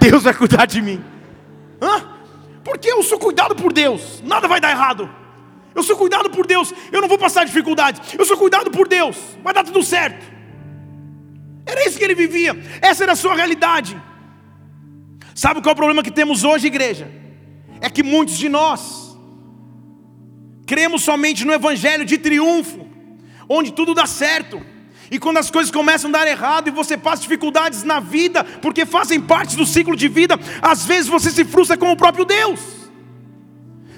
[0.00, 1.00] Deus vai cuidar de mim.
[1.80, 2.08] Hã?
[2.64, 5.08] Porque eu sou cuidado por Deus, nada vai dar errado.
[5.72, 8.14] Eu sou cuidado por Deus, eu não vou passar dificuldades.
[8.18, 10.26] Eu sou cuidado por Deus, vai dar tudo certo.
[11.64, 14.09] Era isso que ele vivia, essa era a sua realidade.
[15.40, 17.10] Sabe qual é o problema que temos hoje, igreja?
[17.80, 19.16] É que muitos de nós
[20.66, 22.86] cremos somente no evangelho de triunfo,
[23.48, 24.60] onde tudo dá certo.
[25.10, 28.84] E quando as coisas começam a dar errado e você passa dificuldades na vida, porque
[28.84, 32.60] fazem parte do ciclo de vida, às vezes você se frustra com o próprio Deus.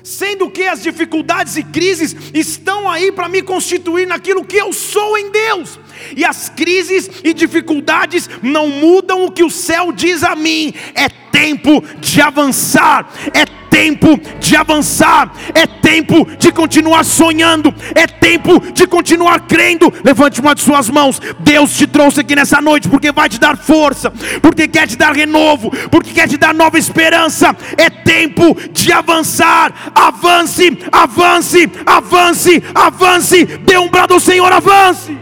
[0.03, 5.17] Sendo que as dificuldades e crises estão aí para me constituir naquilo que eu sou
[5.17, 5.79] em Deus.
[6.17, 10.75] E as crises e dificuldades não mudam o que o céu diz a mim.
[10.95, 18.61] É tempo de avançar, é tempo de avançar, é tempo de continuar sonhando, é tempo
[18.71, 19.91] de continuar crendo.
[20.05, 21.19] Levante uma de suas mãos.
[21.39, 25.15] Deus te trouxe aqui nessa noite porque vai te dar força, porque quer te dar
[25.15, 27.57] renovo, porque quer te dar nova esperança.
[27.79, 29.73] É tempo de avançar.
[29.95, 33.47] Avance, avance, avance, avance.
[33.47, 35.17] Dê um brado ao Senhor, avance.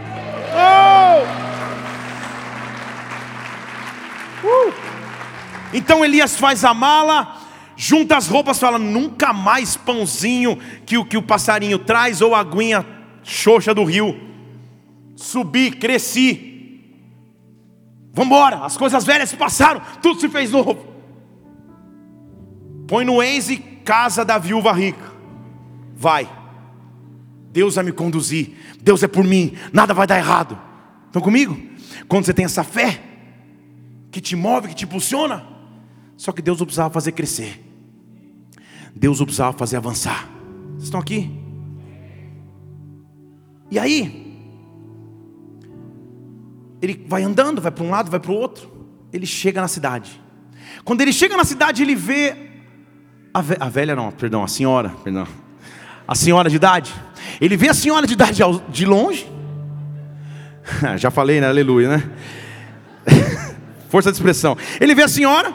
[0.53, 1.41] Oh!
[4.45, 4.73] Uh!
[5.73, 7.40] Então Elias faz a mala,
[7.81, 12.85] junta as roupas, fala: nunca mais pãozinho que o que o passarinho traz ou aguinha
[13.23, 14.15] xoxa do rio.
[15.15, 16.49] Subi, cresci.
[18.13, 20.85] Vamos embora, as coisas velhas passaram, tudo se fez novo.
[22.87, 25.11] Põe no Waze casa da viúva rica.
[25.95, 26.29] Vai.
[27.51, 28.51] Deus vai me conduzir.
[28.81, 29.53] Deus é por mim.
[29.73, 30.59] Nada vai dar errado.
[31.07, 31.57] Estão comigo?
[32.07, 33.01] Quando você tem essa fé,
[34.11, 35.45] que te move, que te impulsiona.
[36.17, 37.70] Só que Deus o precisava fazer crescer.
[38.95, 40.27] Deus o precisava fazer avançar.
[40.71, 41.31] Vocês estão aqui?
[43.69, 44.21] E aí,
[46.81, 48.69] ele vai andando, vai para um lado, vai para o outro.
[49.13, 50.21] Ele chega na cidade.
[50.83, 52.35] Quando ele chega na cidade, ele vê
[53.33, 55.27] a, ve a velha, não, perdão, a senhora, perdão,
[56.07, 56.93] a senhora de idade.
[57.39, 59.29] Ele vê a senhora de idade de longe.
[60.97, 61.47] Já falei, né?
[61.47, 62.11] Aleluia, né?
[63.89, 64.57] Força de expressão.
[64.79, 65.53] Ele vê a senhora.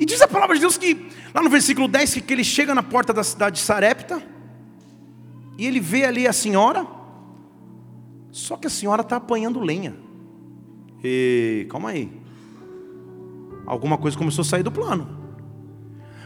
[0.00, 2.82] E diz a palavra de Deus que, lá no versículo 10, que ele chega na
[2.82, 4.22] porta da cidade de Sarepta.
[5.58, 6.86] E ele vê ali a senhora.
[8.30, 9.94] Só que a senhora está apanhando lenha.
[11.04, 12.10] E calma aí.
[13.66, 15.06] Alguma coisa começou a sair do plano.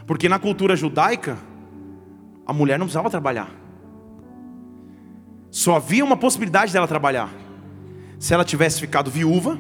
[0.06, 1.37] Porque na cultura judaica,
[2.46, 3.50] a mulher não precisava trabalhar.
[5.50, 7.34] Só havia uma possibilidade dela trabalhar.
[8.20, 9.58] Se ela tivesse ficado viúva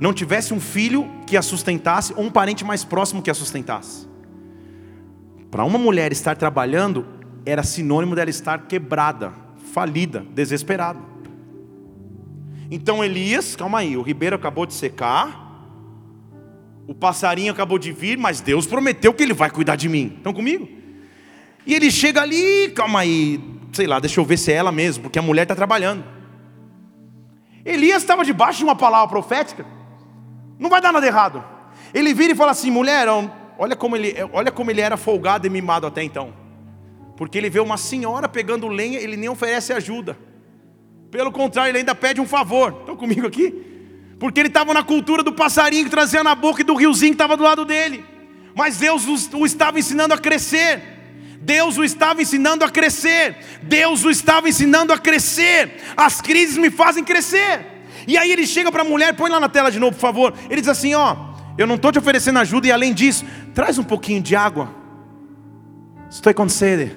[0.00, 4.06] não tivesse um filho que a sustentasse ou um parente mais próximo que a sustentasse.
[5.50, 7.06] Para uma mulher estar trabalhando
[7.44, 9.32] era sinônimo dela estar quebrada,
[9.72, 11.00] falida, desesperada.
[12.70, 15.46] Então Elias, calma aí, o ribeiro acabou de secar,
[16.86, 20.14] o passarinho acabou de vir, mas Deus prometeu que ele vai cuidar de mim.
[20.16, 20.68] Estão comigo?
[21.64, 23.40] E ele chega ali, calma aí,
[23.72, 26.04] sei lá, deixa eu ver se é ela mesmo, porque a mulher está trabalhando.
[27.64, 29.75] Elias estava debaixo de uma palavra profética.
[30.58, 31.44] Não vai dar nada errado.
[31.92, 33.06] Ele vira e fala assim: mulher,
[33.58, 36.32] olha como ele, olha como ele era folgado e mimado até então.
[37.16, 40.18] Porque ele vê uma senhora pegando lenha, ele nem oferece ajuda.
[41.10, 42.76] Pelo contrário, ele ainda pede um favor.
[42.80, 43.64] Estão comigo aqui?
[44.18, 47.14] Porque ele estava na cultura do passarinho que trazia na boca e do riozinho que
[47.14, 48.04] estava do lado dele.
[48.54, 50.82] Mas Deus o estava ensinando a crescer.
[51.40, 53.36] Deus o estava ensinando a crescer.
[53.62, 55.80] Deus o estava ensinando a crescer.
[55.96, 57.75] As crises me fazem crescer.
[58.06, 60.34] E aí ele chega para a mulher, põe lá na tela de novo, por favor.
[60.48, 61.16] Ele diz assim: Ó,
[61.58, 64.70] eu não estou te oferecendo ajuda, e além disso, traz um pouquinho de água.
[66.08, 66.96] Estou com sede.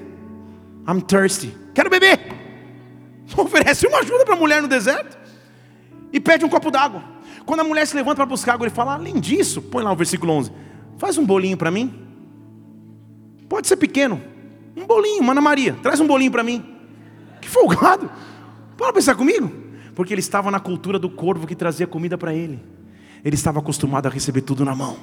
[0.88, 1.56] I'm thirsty.
[1.74, 2.20] Quero beber.
[3.36, 5.18] Oferece uma ajuda para a mulher no deserto
[6.12, 7.04] e pede um copo d'água.
[7.46, 9.96] Quando a mulher se levanta para buscar água, ele fala: além disso, põe lá o
[9.96, 10.52] versículo 11:
[10.98, 12.06] faz um bolinho para mim.
[13.48, 14.22] Pode ser pequeno,
[14.78, 16.64] um bolinho, Mana Maria, traz um bolinho para mim.
[17.42, 18.12] Que folgado.
[18.78, 19.69] Para pensar comigo
[20.00, 22.64] porque ele estava na cultura do corvo que trazia comida para ele.
[23.22, 24.96] Ele estava acostumado a receber tudo na mão.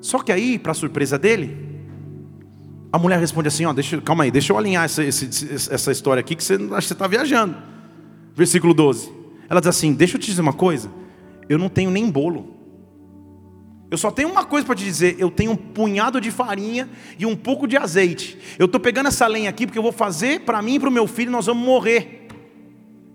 [0.00, 1.80] Só que aí, para surpresa dele,
[2.92, 6.36] a mulher responde assim: ó, deixa, calma aí, deixa eu alinhar essa, essa história aqui
[6.36, 7.56] que você acha que você está viajando.
[8.36, 9.12] Versículo 12.
[9.50, 10.88] Ela diz assim: Deixa eu te dizer uma coisa.
[11.48, 12.54] Eu não tenho nem bolo.
[13.90, 17.26] Eu só tenho uma coisa para te dizer: eu tenho um punhado de farinha e
[17.26, 18.38] um pouco de azeite.
[18.60, 20.92] Eu estou pegando essa lenha aqui porque eu vou fazer para mim e para o
[20.92, 22.17] meu filho, nós vamos morrer.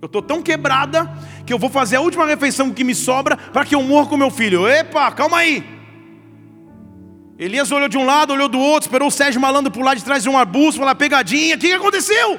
[0.04, 1.10] Eu estou tão quebrada
[1.46, 4.18] que eu vou fazer a última refeição que me sobra para que eu morra com
[4.18, 4.68] meu filho.
[4.68, 5.64] Epa, calma aí.
[7.40, 10.22] Elias olhou de um lado, olhou do outro, esperou o Sérgio Malandro pular de trás
[10.22, 11.56] de um arbusto, falar pegadinha.
[11.56, 12.38] O que, que aconteceu?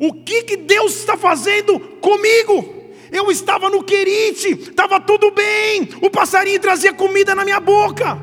[0.00, 2.74] O que, que Deus está fazendo comigo?
[3.12, 8.18] Eu estava no querite, estava tudo bem, o passarinho trazia comida na minha boca.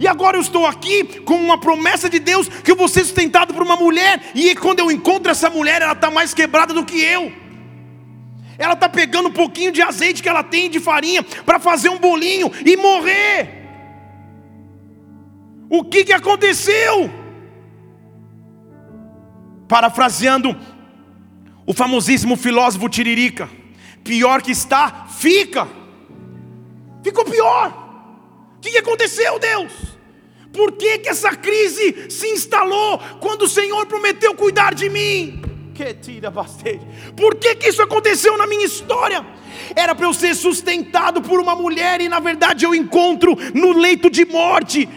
[0.00, 3.52] E agora eu estou aqui com uma promessa de Deus que eu vou ser sustentado
[3.52, 6.98] por uma mulher, e quando eu encontro essa mulher, ela está mais quebrada do que
[6.98, 7.46] eu.
[8.58, 11.98] Ela está pegando um pouquinho de azeite que ela tem de farinha para fazer um
[11.98, 13.56] bolinho e morrer.
[15.70, 17.08] O que, que aconteceu?
[19.68, 20.56] Parafraseando
[21.64, 23.48] o famosíssimo filósofo Tiririca:
[24.02, 25.68] pior que está, fica.
[27.04, 27.86] Ficou pior.
[28.56, 29.72] O que, que aconteceu, Deus?
[30.52, 35.40] Por que, que essa crise se instalou quando o Senhor prometeu cuidar de mim?
[37.16, 39.24] Por que, que isso aconteceu na minha história?
[39.74, 44.10] Era para eu ser sustentado por uma mulher e na verdade eu encontro no leito
[44.10, 44.88] de morte.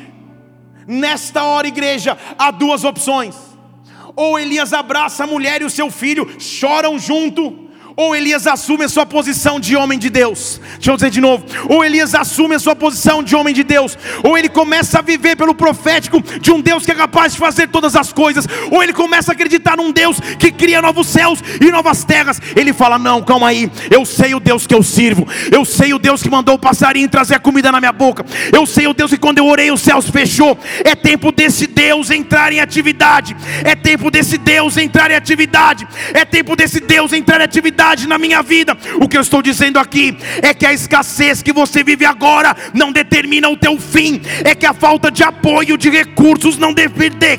[0.87, 3.35] Nesta hora, igreja, há duas opções:
[4.15, 7.60] ou Elias abraça a mulher e o seu filho, choram junto,
[7.95, 10.61] ou Elias assume a sua posição de homem de Deus.
[10.75, 13.97] Deixa eu dizer de novo: ou Elias assume a sua posição de homem de Deus,
[14.23, 17.67] ou ele começa a viver pelo profético de um Deus que é capaz de fazer
[17.67, 21.71] todas as coisas, ou ele começa a acreditar num Deus que cria novos céus e
[21.71, 22.39] novas terras.
[22.55, 25.99] Ele fala: Não, calma aí, eu sei o Deus que eu sirvo, eu sei o
[25.99, 29.11] Deus que mandou o passarinho trazer a comida na minha boca, eu sei o Deus
[29.11, 30.57] que quando eu orei os céus fechou.
[30.83, 36.23] É tempo desse Deus entrar em atividade, é tempo desse Deus entrar em atividade, é
[36.23, 38.77] tempo desse Deus entrar em atividade na minha vida.
[39.01, 42.91] O que eu estou dizendo aqui é que a escassez que você vive agora não
[42.91, 46.73] determina o teu fim, é que a falta de apoio de recursos não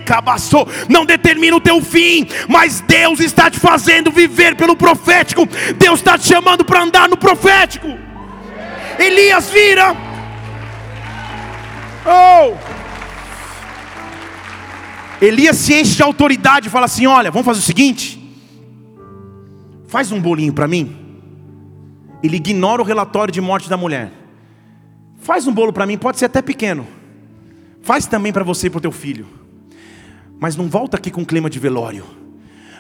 [0.04, 5.48] cabaçou, não determina o teu fim, mas Deus está te fazendo viver pelo profético.
[5.76, 7.96] Deus está te chamando para andar no profético.
[8.98, 9.96] Elias vira.
[12.04, 12.56] Oh!
[15.20, 18.21] Elias se enche de autoridade e fala assim: Olha, vamos fazer o seguinte
[19.92, 20.96] faz um bolinho para mim.
[22.22, 24.10] Ele ignora o relatório de morte da mulher.
[25.18, 26.86] Faz um bolo para mim, pode ser até pequeno.
[27.82, 29.26] Faz também para você e para o teu filho.
[30.40, 32.06] Mas não volta aqui com clima de velório.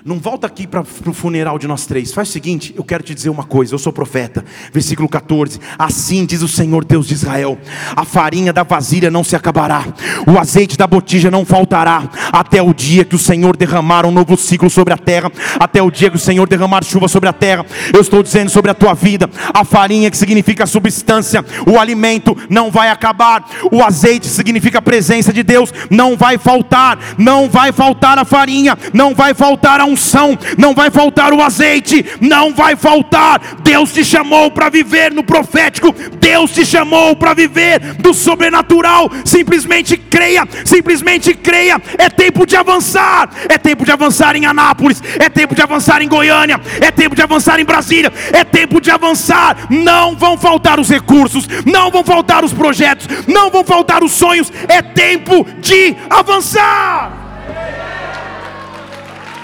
[0.04, 2.12] Não volta aqui para o funeral de nós três.
[2.12, 3.72] Faz o seguinte, eu quero te dizer uma coisa.
[3.72, 4.44] Eu sou profeta.
[4.72, 5.60] Versículo 14.
[5.78, 7.56] Assim diz o Senhor Deus de Israel:
[7.94, 9.84] A farinha da vasilha não se acabará,
[10.26, 14.36] o azeite da botija não faltará, até o dia que o Senhor derramar um novo
[14.36, 15.30] ciclo sobre a terra,
[15.60, 17.64] até o dia que o Senhor derramar chuva sobre a terra.
[17.94, 22.72] Eu estou dizendo sobre a tua vida: a farinha que significa substância, o alimento não
[22.72, 28.18] vai acabar, o azeite significa a presença de Deus, não vai faltar, não vai faltar
[28.18, 33.40] a farinha, não vai faltar a unção, não vai faltar o azeite, não vai faltar.
[33.62, 39.10] Deus te chamou para viver no profético, Deus te chamou para viver do sobrenatural.
[39.24, 41.80] Simplesmente creia, simplesmente creia.
[41.98, 46.08] É tempo de avançar, é tempo de avançar em Anápolis, é tempo de avançar em
[46.08, 49.56] Goiânia, é tempo de avançar em Brasília, é tempo de avançar.
[49.70, 54.52] Não vão faltar os recursos, não vão faltar os projetos, não vão faltar os sonhos.
[54.68, 57.21] É tempo de avançar.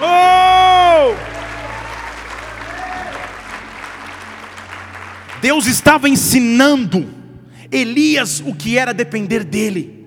[0.01, 1.14] Oh!
[5.40, 7.18] Deus estava ensinando
[7.70, 10.07] Elias o que era depender dele.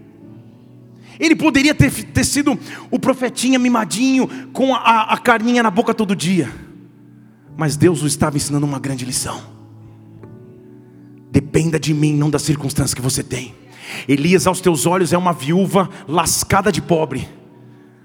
[1.19, 2.57] Ele poderia ter, ter sido
[2.89, 6.51] o profetinha mimadinho, com a, a carninha na boca todo dia.
[7.55, 9.39] Mas Deus o estava ensinando uma grande lição.
[11.31, 13.53] Dependa de mim, não das circunstâncias que você tem.
[14.07, 17.27] Elias, aos teus olhos, é uma viúva lascada de pobre.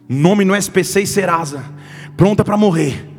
[0.08, 1.64] Nome no SPC e Serasa
[2.16, 3.12] pronta para morrer.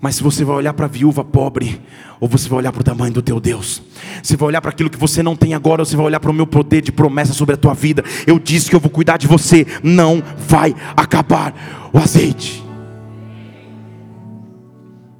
[0.00, 1.80] Mas se você vai olhar para a viúva pobre,
[2.18, 3.80] ou você vai olhar para o tamanho do teu Deus,
[4.20, 6.30] você vai olhar para aquilo que você não tem agora, ou você vai olhar para
[6.30, 8.02] o meu poder de promessa sobre a tua vida.
[8.26, 12.64] Eu disse que eu vou cuidar de você, não vai acabar o azeite.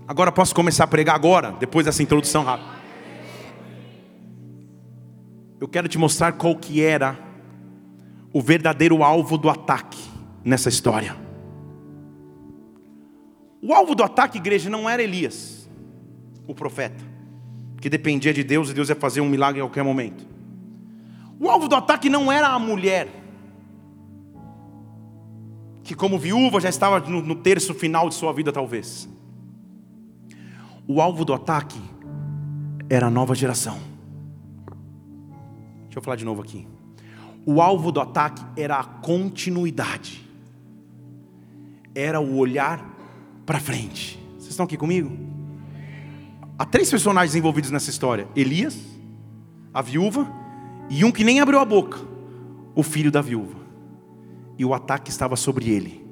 [0.09, 2.71] Agora posso começar a pregar agora, depois dessa introdução rápida.
[5.61, 7.17] Eu quero te mostrar qual que era
[8.33, 10.02] o verdadeiro alvo do ataque
[10.45, 11.17] nessa história.
[13.61, 15.71] O alvo do ataque, igreja, não era Elias,
[16.47, 17.05] o profeta,
[17.81, 20.27] que dependia de Deus e Deus ia fazer um milagre em qualquer momento.
[21.39, 23.09] O alvo do ataque não era a mulher,
[25.83, 29.09] que como viúva já estava no, no terço final de sua vida, talvez.
[30.87, 31.81] O alvo do ataque
[32.89, 33.79] era a nova geração.
[35.85, 36.67] Deixa eu falar de novo aqui.
[37.45, 40.29] O alvo do ataque era a continuidade,
[41.95, 42.85] era o olhar
[43.45, 44.19] para frente.
[44.39, 45.17] Vocês estão aqui comigo?
[46.59, 48.79] Há três personagens envolvidos nessa história: Elias,
[49.73, 50.31] a viúva
[50.89, 51.99] e um que nem abriu a boca,
[52.75, 53.61] o filho da viúva.
[54.59, 56.03] E o ataque estava sobre ele.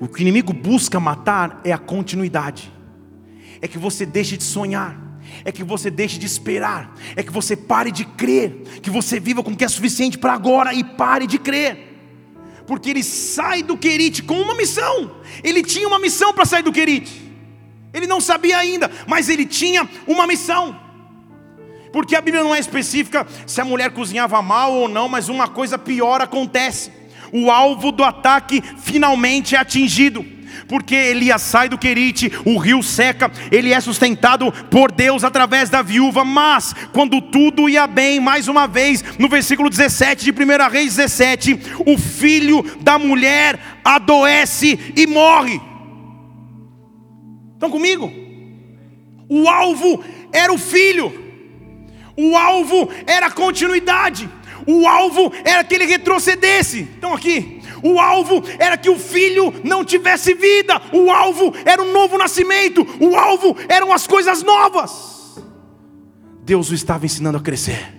[0.00, 2.72] O que o inimigo busca matar é a continuidade.
[3.60, 5.00] É que você deixe de sonhar,
[5.44, 9.42] é que você deixe de esperar, é que você pare de crer, que você viva
[9.42, 11.91] com o que é suficiente para agora e pare de crer
[12.66, 15.16] porque ele sai do Querite com uma missão.
[15.42, 17.22] Ele tinha uma missão para sair do Querite.
[17.92, 20.78] Ele não sabia ainda, mas ele tinha uma missão.
[21.92, 25.46] Porque a Bíblia não é específica se a mulher cozinhava mal ou não, mas uma
[25.46, 26.90] coisa pior acontece.
[27.32, 30.24] O alvo do ataque finalmente é atingido
[30.68, 35.82] porque Elias sai do Querite, o rio seca, ele é sustentado por Deus através da
[35.82, 40.96] viúva, mas quando tudo ia bem, mais uma vez, no versículo 17 de 1 Reis
[40.96, 45.60] 17, o filho da mulher adoece e morre.
[47.54, 48.12] Estão comigo?
[49.28, 51.12] O alvo era o filho,
[52.16, 54.28] o alvo era a continuidade,
[54.66, 56.80] o alvo era que ele retrocedesse.
[56.80, 57.61] Estão aqui?
[57.82, 62.86] O alvo era que o filho não tivesse vida, o alvo era um novo nascimento,
[63.00, 65.42] o alvo eram as coisas novas.
[66.44, 67.94] Deus o estava ensinando a crescer.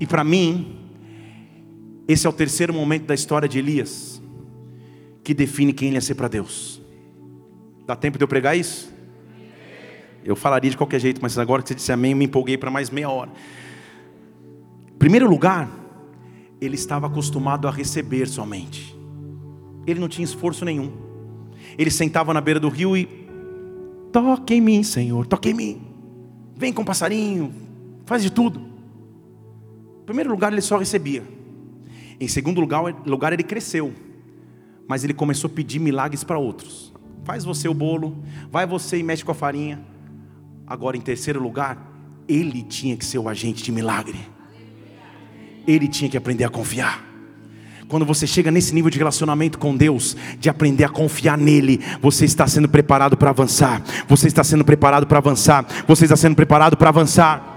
[0.00, 0.78] E para mim,
[2.06, 4.22] esse é o terceiro momento da história de Elias,
[5.24, 6.80] que define quem ele ia ser para Deus.
[7.86, 8.92] Dá tempo de eu pregar isso?
[10.24, 12.70] Eu falaria de qualquer jeito, mas agora que você disse amém, eu me empolguei para
[12.70, 13.30] mais meia hora.
[14.98, 15.68] Primeiro lugar,
[16.60, 18.96] ele estava acostumado a receber somente.
[19.86, 20.92] Ele não tinha esforço nenhum.
[21.76, 23.08] Ele sentava na beira do rio e
[24.12, 25.82] toque em mim, Senhor, toque em mim.
[26.56, 27.52] Vem com o passarinho,
[28.04, 28.60] faz de tudo.
[30.02, 31.22] Em primeiro lugar, ele só recebia.
[32.20, 33.92] Em segundo lugar, lugar ele cresceu.
[34.88, 36.92] Mas ele começou a pedir milagres para outros.
[37.22, 38.16] Faz você o bolo,
[38.50, 39.84] vai você e mexe com a farinha.
[40.66, 41.92] Agora, em terceiro lugar,
[42.26, 44.18] ele tinha que ser o agente de milagre
[45.68, 47.04] ele tinha que aprender a confiar.
[47.88, 52.24] Quando você chega nesse nível de relacionamento com Deus, de aprender a confiar nele, você
[52.24, 53.82] está sendo preparado para avançar.
[54.06, 55.66] Você está sendo preparado para avançar.
[55.86, 57.56] Você está sendo preparado para avançar.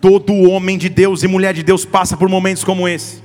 [0.00, 3.22] Todo homem de Deus e mulher de Deus passa por momentos como esse.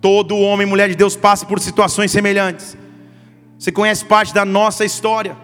[0.00, 2.76] Todo homem e mulher de Deus passa por situações semelhantes.
[3.56, 5.36] Você conhece parte da nossa história,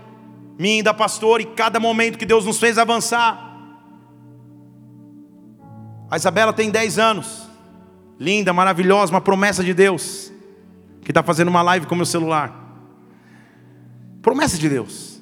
[0.58, 3.53] minha e da pastora, e cada momento que Deus nos fez avançar.
[6.14, 7.50] A Isabela tem 10 anos.
[8.20, 10.32] Linda, maravilhosa, uma promessa de Deus.
[11.02, 12.54] Que está fazendo uma live com meu celular.
[14.22, 15.20] Promessa de Deus.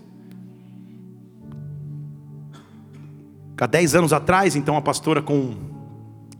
[3.57, 5.55] Há 10 anos atrás, então a pastora com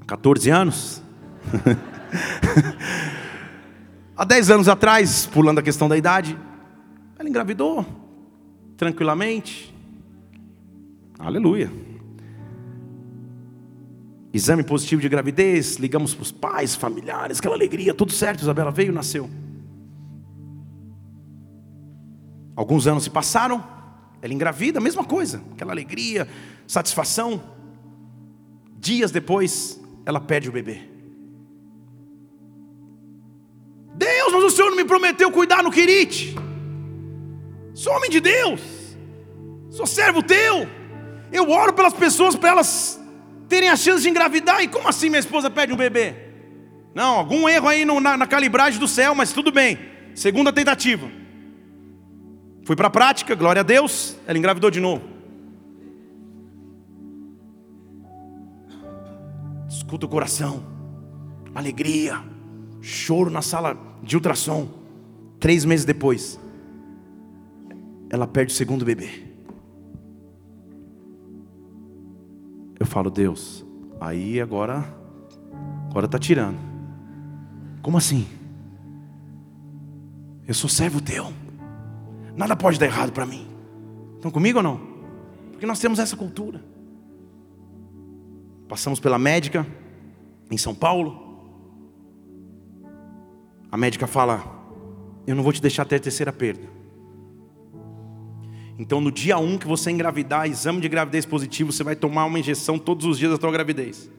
[0.07, 1.03] 14 anos.
[4.15, 6.39] Há 10 anos atrás, pulando a questão da idade,
[7.19, 7.87] ela engravidou
[8.77, 9.75] tranquilamente.
[11.19, 11.73] Aleluia.
[14.33, 18.91] Exame positivo de gravidez, ligamos para os pais, familiares, aquela alegria, tudo certo, Isabela veio,
[18.91, 19.29] nasceu.
[22.57, 23.63] Alguns anos se passaram,
[24.23, 26.27] ela engravida, mesma coisa, aquela alegria,
[26.67, 27.43] satisfação.
[28.79, 30.81] Dias depois, ela perde o bebê.
[33.95, 36.35] Deus, mas o Senhor não me prometeu cuidar no Quirite.
[37.75, 38.61] Sou homem de Deus,
[39.71, 40.67] sou servo teu.
[41.31, 43.02] Eu oro pelas pessoas para elas
[43.53, 44.63] terem a chance de engravidar.
[44.63, 46.15] E como assim minha esposa pede um bebê?
[46.95, 49.79] Não, algum erro aí no, na, na calibragem do céu, mas tudo bem.
[50.15, 51.07] Segunda tentativa.
[52.65, 55.03] Fui para a prática, glória a Deus, ela engravidou de novo.
[59.69, 60.65] Escuta o coração,
[61.55, 62.23] alegria,
[62.81, 64.67] choro na sala de ultrassom.
[65.39, 66.41] Três meses depois,
[68.09, 69.32] ela perde o segundo bebê.
[72.83, 73.65] Eu falo, Deus,
[74.01, 74.85] aí agora,
[75.89, 76.59] agora está tirando.
[77.81, 78.27] Como assim?
[80.49, 81.33] Eu sou servo teu.
[82.35, 83.47] Nada pode dar errado para mim.
[84.17, 84.81] Estão comigo ou não?
[85.53, 86.61] Porque nós temos essa cultura.
[88.69, 89.65] Passamos pela médica
[90.51, 91.39] em São Paulo.
[93.71, 94.43] A médica fala:
[95.25, 96.67] Eu não vou te deixar ter a terceira perda.
[98.79, 102.25] Então, no dia 1 um que você engravidar, exame de gravidez positivo, você vai tomar
[102.25, 104.11] uma injeção todos os dias da sua gravidez.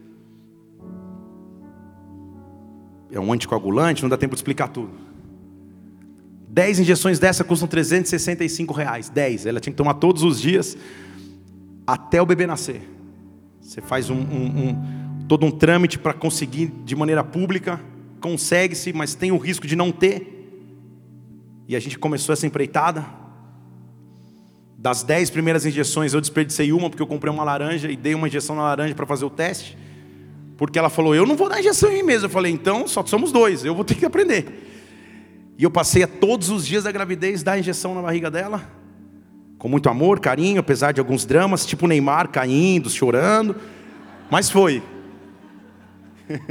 [3.12, 4.92] É um anticoagulante, não dá tempo de explicar tudo.
[6.50, 9.10] 10 injeções dessa custam 365 reais.
[9.10, 9.48] 10.
[9.48, 10.78] Ela tinha que tomar todos os dias
[11.86, 12.82] até o bebê nascer.
[13.60, 17.82] Você faz um, um, um todo um trâmite para conseguir de maneira pública,
[18.20, 20.30] consegue-se, mas tem o risco de não ter.
[21.68, 23.04] E a gente começou essa empreitada.
[24.84, 28.28] Das dez primeiras injeções, eu desperdicei uma porque eu comprei uma laranja e dei uma
[28.28, 29.78] injeção na laranja para fazer o teste.
[30.58, 32.26] Porque ela falou, eu não vou dar injeção em mim mesmo.
[32.26, 35.54] Eu falei, então só somos dois, eu vou ter que aprender.
[35.58, 38.70] E eu passei a todos os dias da gravidez dar injeção na barriga dela.
[39.58, 43.56] Com muito amor, carinho, apesar de alguns dramas, tipo Neymar caindo, chorando.
[44.30, 44.84] Mas foi.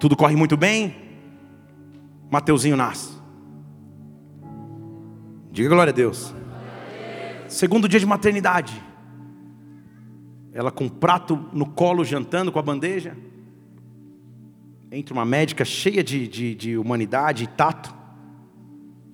[0.00, 0.96] Tudo corre muito bem.
[2.28, 3.11] Mateuzinho nasce.
[5.52, 6.34] Diga glória a Deus.
[7.46, 8.82] Segundo dia de maternidade.
[10.50, 13.14] Ela com um prato no colo, jantando com a bandeja.
[14.90, 17.94] Entra uma médica cheia de, de, de humanidade e tato.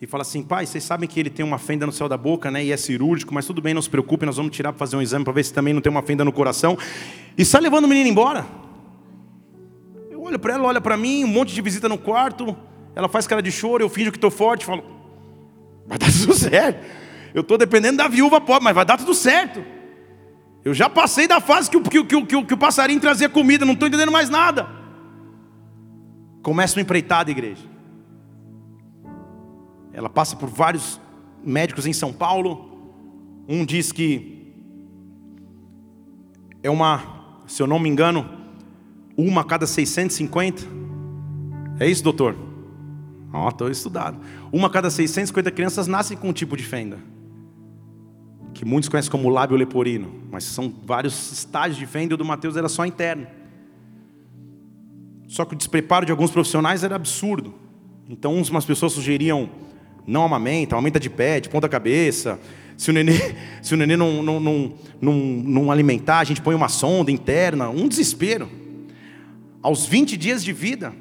[0.01, 2.53] E fala assim: pai, vocês sabem que ele tem uma fenda no céu da boca,
[2.53, 2.65] né?
[2.65, 5.03] E é cirúrgico, mas tudo bem, não se preocupe, nós vamos tirar para fazer um
[5.03, 6.79] exame para ver se também não tem uma fenda no coração.
[7.37, 8.47] E sai levando o menino embora.
[10.09, 12.57] Eu olho para ela, olha para mim, um monte de visita no quarto.
[12.95, 14.98] ela faz cara de choro, eu finjo que estou forte, falo,
[15.89, 16.87] vai dar tudo certo.
[17.35, 19.65] Eu estou dependendo da viúva pobre, mas vai dar tudo certo.
[20.65, 23.65] Eu já passei da fase que o, que, que, que, que o passarinho trazia comida,
[23.65, 24.69] não estou entendendo mais nada.
[26.43, 27.63] Começa uma empreitada, igreja.
[29.93, 31.01] Ela passa por vários
[31.45, 32.69] médicos em São Paulo.
[33.49, 34.53] Um diz que
[36.63, 38.29] é uma, se eu não me engano,
[39.17, 40.63] uma a cada 650.
[41.81, 42.48] É isso, doutor?
[43.33, 44.19] Ó, estou estudado.
[44.53, 46.99] Uma a cada 650 crianças nascem com um tipo de fenda.
[48.55, 50.23] Que muitos conhecem como lábio leporino.
[50.31, 53.27] Mas são vários estágios de fenda e o do Mateus era só interno.
[55.27, 57.55] Só que o despreparo de alguns profissionais era absurdo.
[58.09, 59.51] Então, umas pessoas sugeriam
[60.07, 62.41] não amamenta, amamenta de pé, de ponta cabeça.
[62.79, 66.55] Se o nenê, se o nenê não, não, não, não, não alimentar, a gente põe
[66.55, 67.69] uma sonda interna.
[67.69, 68.49] Um desespero.
[69.63, 70.95] Aos 20 dias de vida,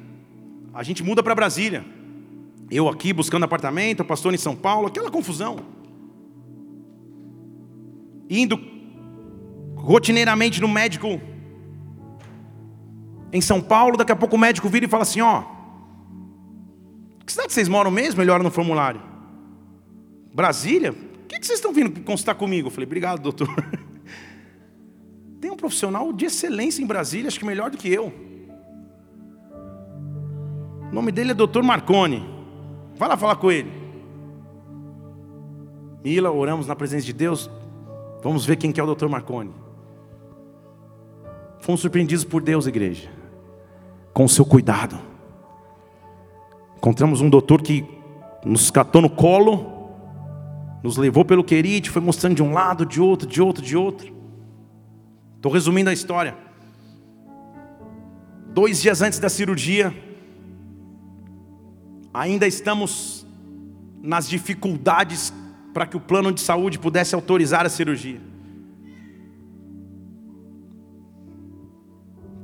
[0.74, 1.84] a gente muda para Brasília.
[2.70, 5.58] Eu aqui buscando apartamento, pastor em São Paulo, aquela confusão.
[8.28, 8.60] Indo
[9.76, 11.20] rotineiramente no médico
[13.32, 15.44] em São Paulo, daqui a pouco o médico vira e fala assim: ó,
[17.24, 18.20] que cidade vocês moram mesmo?
[18.22, 19.02] Ele olha no formulário.
[20.34, 20.92] Brasília?
[20.92, 22.68] Por que vocês estão vindo consultar comigo?
[22.68, 23.48] Eu falei, obrigado, doutor.
[25.40, 28.12] Tem um profissional de excelência em Brasília, acho que melhor do que eu.
[30.90, 32.37] O nome dele é doutor Marconi.
[32.98, 33.70] Vai lá falar com ele.
[36.02, 37.48] Mila, oramos na presença de Deus.
[38.22, 39.52] Vamos ver quem que é o doutor Marconi.
[41.60, 43.08] Fomos surpreendidos por Deus, igreja,
[44.12, 44.98] com o seu cuidado.
[46.76, 47.84] Encontramos um doutor que
[48.44, 49.90] nos catou no colo,
[50.82, 54.12] nos levou pelo querite, foi mostrando de um lado, de outro, de outro, de outro.
[55.36, 56.36] Estou resumindo a história.
[58.48, 59.94] Dois dias antes da cirurgia,
[62.18, 63.24] ainda estamos
[64.02, 65.32] nas dificuldades
[65.72, 68.20] para que o plano de saúde pudesse autorizar a cirurgia.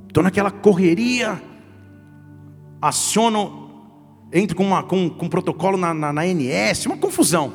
[0.07, 1.43] Estou naquela correria,
[2.81, 3.63] aciono
[4.33, 7.53] entro com, uma, com, com um protocolo na, na, na NS, uma confusão.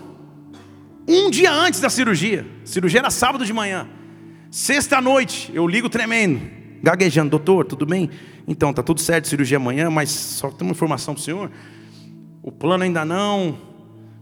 [1.07, 3.87] Um dia antes da cirurgia, cirurgia era sábado de manhã.
[4.51, 6.41] Sexta noite, eu ligo tremendo,
[6.83, 8.09] gaguejando, doutor, tudo bem?
[8.47, 11.51] Então, tá tudo certo, cirurgia amanhã, mas só tem uma informação para o senhor.
[12.41, 13.57] O plano ainda não,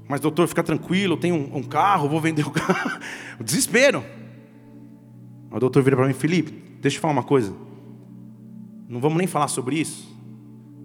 [0.07, 2.99] mas doutor, fica tranquilo, eu tenho um, um carro, vou vender o carro.
[3.39, 4.03] o desespero.
[5.51, 6.51] O doutor vira para mim, Felipe,
[6.81, 7.53] deixa eu falar uma coisa.
[8.87, 10.07] Não vamos nem falar sobre isso.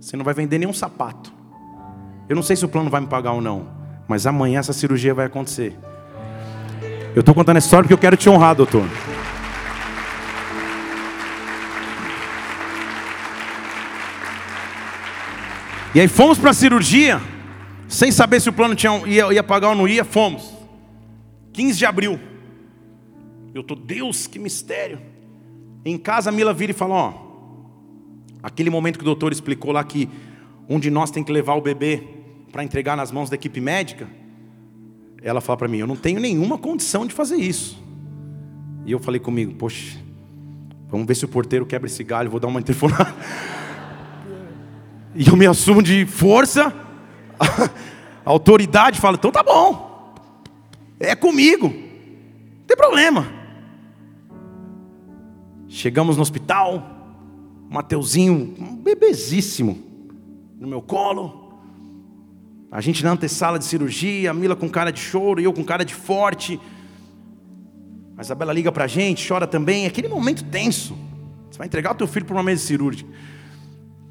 [0.00, 1.32] Você não vai vender nenhum sapato.
[2.28, 3.68] Eu não sei se o plano vai me pagar ou não,
[4.08, 5.76] mas amanhã essa cirurgia vai acontecer.
[7.14, 8.84] Eu estou contando essa história porque eu quero te honrar, doutor.
[15.94, 17.20] E aí fomos para a cirurgia,
[17.86, 20.52] sem saber se o plano tinha, ia, ia pagar ou não ia, fomos.
[21.52, 22.18] 15 de abril.
[23.54, 24.98] Eu estou, Deus, que mistério.
[25.84, 27.14] Em casa a Mila vira e fala, ó,
[28.42, 30.08] aquele momento que o doutor explicou lá que
[30.68, 32.02] um de nós tem que levar o bebê
[32.50, 34.08] para entregar nas mãos da equipe médica,
[35.22, 37.82] ela fala para mim: Eu não tenho nenhuma condição de fazer isso.
[38.84, 39.98] E eu falei comigo: Poxa,
[40.88, 43.14] vamos ver se o porteiro quebra esse galho, vou dar uma telefonada.
[45.14, 46.74] E eu me assumo de força,
[48.24, 50.14] autoridade fala: Então tá bom,
[50.98, 53.26] é comigo, não tem problema.
[55.68, 56.82] Chegamos no hospital,
[57.68, 59.82] Mateuzinho, um bebezíssimo,
[60.58, 61.40] no meu colo.
[62.70, 65.62] A gente na antessala de cirurgia, a Mila com cara de choro e eu com
[65.62, 66.58] cara de forte.
[68.16, 69.84] A Isabela liga para a gente, chora também.
[69.84, 70.96] Aquele momento tenso.
[71.50, 73.10] Você vai entregar o teu filho para uma mesa cirúrgica.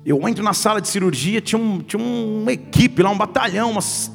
[0.04, 4.12] Eu entro na sala de cirurgia, tinha, um, tinha uma equipe lá, um batalhão, umas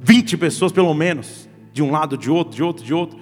[0.00, 1.46] 20 pessoas pelo menos.
[1.72, 3.18] De um lado, de outro, de outro, de outro.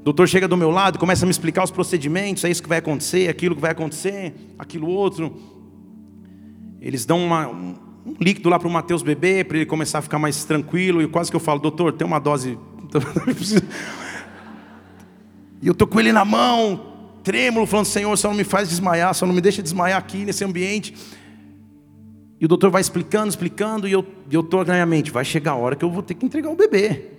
[0.00, 2.68] O doutor chega do meu lado, começa a me explicar os procedimentos, é isso que
[2.68, 5.36] vai acontecer, aquilo que vai acontecer, aquilo outro.
[6.80, 7.76] Eles dão uma, um
[8.18, 11.02] líquido lá para o Mateus beber, para ele começar a ficar mais tranquilo.
[11.02, 12.58] E quase que eu falo, doutor, tem uma dose.
[15.60, 16.91] e eu estou com ele na mão,
[17.22, 20.44] trêmulo, falando, Senhor, só não me faz desmaiar, só não me deixa desmaiar aqui nesse
[20.44, 20.94] ambiente.
[22.40, 25.56] E o doutor vai explicando, explicando, e eu estou na minha mente, vai chegar a
[25.56, 27.10] hora que eu vou ter que entregar o bebê.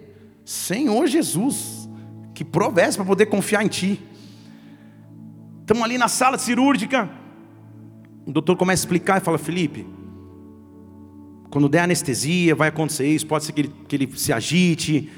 [0.43, 1.87] Senhor Jesus,
[2.33, 4.01] que provesse para poder confiar em Ti.
[5.61, 7.09] Estamos ali na sala cirúrgica.
[8.25, 9.87] O doutor começa a explicar e fala, Felipe,
[11.49, 13.25] quando der anestesia, vai acontecer isso.
[13.25, 15.09] Pode ser que ele, que ele se agite,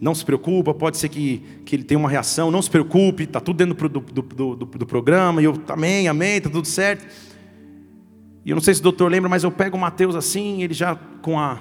[0.00, 0.74] não se preocupa.
[0.74, 3.24] Pode ser que, que ele tenha uma reação, não se preocupe.
[3.24, 5.40] Está tudo dentro do, do, do, do, programa.
[5.40, 7.06] E eu, amém, amém, está tudo certo.
[8.44, 10.74] E eu não sei se o doutor lembra, mas eu pego o Mateus assim, ele
[10.74, 11.58] já com a.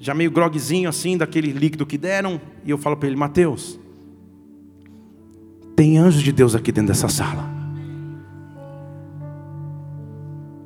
[0.00, 2.40] Já meio groguezinho assim, daquele líquido que deram.
[2.64, 3.78] E eu falo para ele: Mateus,
[5.76, 7.48] tem anjos de Deus aqui dentro dessa sala.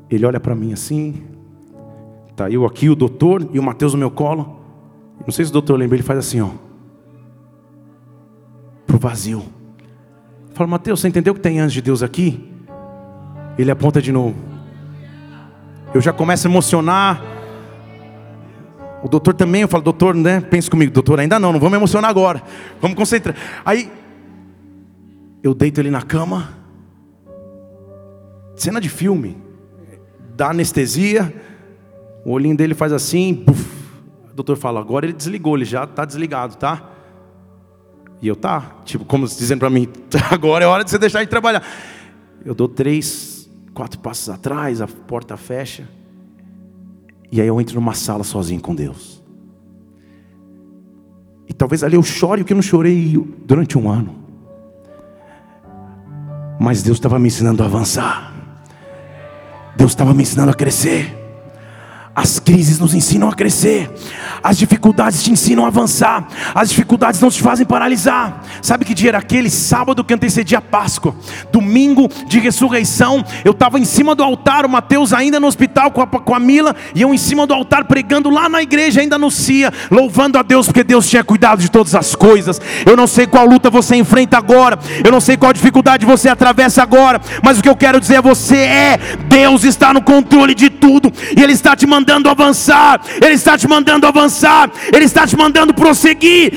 [0.08, 1.22] Ele olha para mim assim.
[2.36, 4.61] Tá eu aqui, o doutor e o Mateus no meu colo.
[5.24, 6.50] Não sei se o doutor lembra, ele faz assim, ó.
[8.86, 9.44] Pro vazio.
[10.54, 12.52] Fala, Mateus, você entendeu que tem anjos de Deus aqui?
[13.56, 14.34] Ele aponta de novo.
[15.94, 17.22] Eu já começo a emocionar.
[19.02, 20.40] O doutor também, eu falo, doutor, né?
[20.40, 22.42] Pensa comigo, doutor, ainda não, não vamos emocionar agora.
[22.80, 23.36] Vamos concentrar.
[23.64, 23.90] Aí,
[25.42, 26.50] eu deito ele na cama.
[28.56, 29.36] Cena de filme.
[30.36, 31.32] Dá anestesia.
[32.24, 33.34] O olhinho dele faz assim.
[33.34, 33.61] Puff.
[34.32, 36.90] O doutor fala, agora ele desligou, ele já está desligado, tá?
[38.20, 38.76] E eu, tá.
[38.84, 39.88] Tipo, como dizendo para mim,
[40.30, 41.62] agora é hora de você deixar de trabalhar.
[42.44, 45.88] Eu dou três quatro passos atrás, a porta fecha.
[47.30, 49.22] E aí eu entro numa sala sozinho com Deus.
[51.48, 53.14] E talvez ali eu chore o que eu não chorei
[53.44, 54.14] durante um ano.
[56.58, 58.32] Mas Deus estava me ensinando a avançar.
[59.76, 61.21] Deus estava me ensinando a crescer.
[62.14, 63.90] As crises nos ensinam a crescer,
[64.42, 68.42] as dificuldades te ensinam a avançar, as dificuldades não te fazem paralisar.
[68.60, 69.48] Sabe que dia era aquele?
[69.48, 71.16] Sábado que antecedia a Páscoa,
[71.50, 73.24] domingo de ressurreição.
[73.42, 76.38] Eu estava em cima do altar, o Mateus ainda no hospital com a, com a
[76.38, 80.36] Mila, e eu em cima do altar pregando lá na igreja, ainda no CIA, louvando
[80.36, 82.60] a Deus, porque Deus tinha cuidado de todas as coisas.
[82.84, 86.82] Eu não sei qual luta você enfrenta agora, eu não sei qual dificuldade você atravessa
[86.82, 88.98] agora, mas o que eu quero dizer a você é:
[89.28, 93.56] Deus está no controle de tudo, e Ele está te mandando mandando avançar, Ele está
[93.56, 96.52] te mandando avançar, Ele está te mandando prosseguir.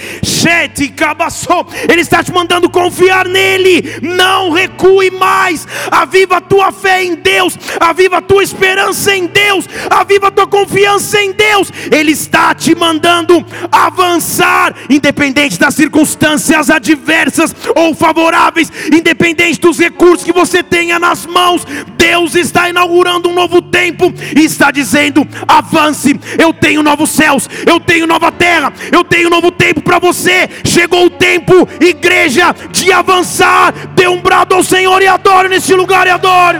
[1.90, 4.00] Ele está te mandando confiar nele.
[4.02, 5.68] Não recue mais.
[5.92, 10.48] Aviva a tua fé em Deus, aviva a tua esperança em Deus, aviva a tua
[10.48, 11.72] confiança em Deus.
[11.92, 20.34] Ele está te mandando avançar, independente das circunstâncias adversas ou favoráveis, independente dos recursos que
[20.34, 21.66] você tenha nas mãos.
[21.98, 26.20] Deus está inaugurando um novo tempo e está dizendo: avance.
[26.38, 30.50] Eu tenho novos céus, eu tenho nova terra, eu tenho novo tempo para você.
[30.66, 33.74] Chegou o tempo, igreja, de avançar.
[33.94, 36.60] Dê um brado ao Senhor e adore nesse lugar e adore.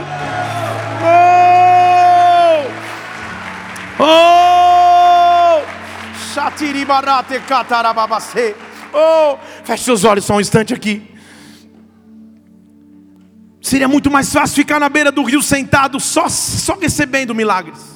[1.02, 1.46] Oh!
[3.98, 5.62] Oh!
[8.92, 9.36] Oh!
[9.64, 11.16] Feche seus olhos só um instante aqui.
[13.60, 17.95] Seria muito mais fácil ficar na beira do rio sentado, só, só recebendo milagres.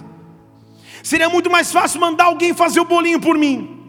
[1.03, 3.80] Seria muito mais fácil mandar alguém fazer o bolinho por mim.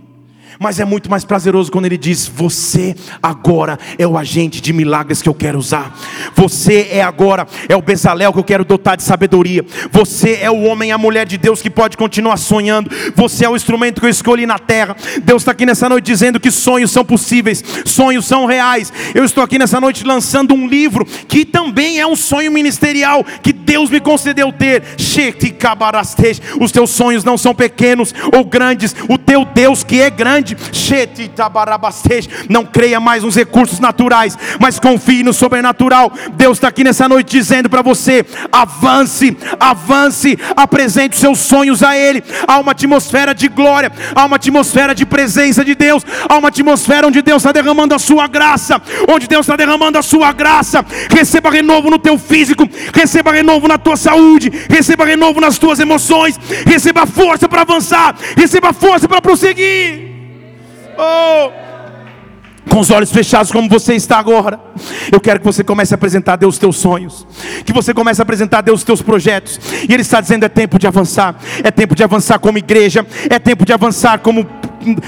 [0.62, 5.20] Mas é muito mais prazeroso quando ele diz: Você agora é o agente de milagres
[5.20, 5.98] que eu quero usar.
[6.36, 9.66] Você é agora, é o Bezalel que eu quero dotar de sabedoria.
[9.92, 12.92] Você é o homem e a mulher de Deus que pode continuar sonhando.
[13.16, 14.96] Você é o instrumento que eu escolhi na terra.
[15.24, 18.94] Deus está aqui nessa noite dizendo que sonhos são possíveis, sonhos são reais.
[19.16, 23.52] Eu estou aqui nessa noite lançando um livro que também é um sonho ministerial que
[23.52, 24.84] Deus me concedeu ter.
[26.60, 28.96] Os teus sonhos não são pequenos ou grandes.
[29.10, 30.51] O teu Deus que é grande
[32.50, 36.12] não creia mais nos recursos naturais, mas confie no sobrenatural.
[36.34, 41.98] Deus está aqui nessa noite dizendo para você: avance, avance, apresente os seus sonhos a
[41.98, 42.24] Ele.
[42.48, 47.08] Há uma atmosfera de glória, há uma atmosfera de presença de Deus, há uma atmosfera
[47.08, 50.86] onde Deus está derramando a sua graça, onde Deus está derramando a sua graça.
[51.10, 56.40] Receba renovo no teu físico, receba renovo na tua saúde, receba renovo nas tuas emoções,
[56.66, 60.11] receba força para avançar, receba força para prosseguir.
[60.98, 61.72] Oh!
[62.72, 64.58] com os olhos fechados, como você está agora.
[65.12, 67.28] Eu quero que você comece a apresentar a Deus os teus sonhos,
[67.66, 69.60] que você comece a apresentar a Deus os teus projetos.
[69.88, 73.38] E Ele está dizendo: é tempo de avançar, é tempo de avançar como igreja, é
[73.38, 74.48] tempo de avançar como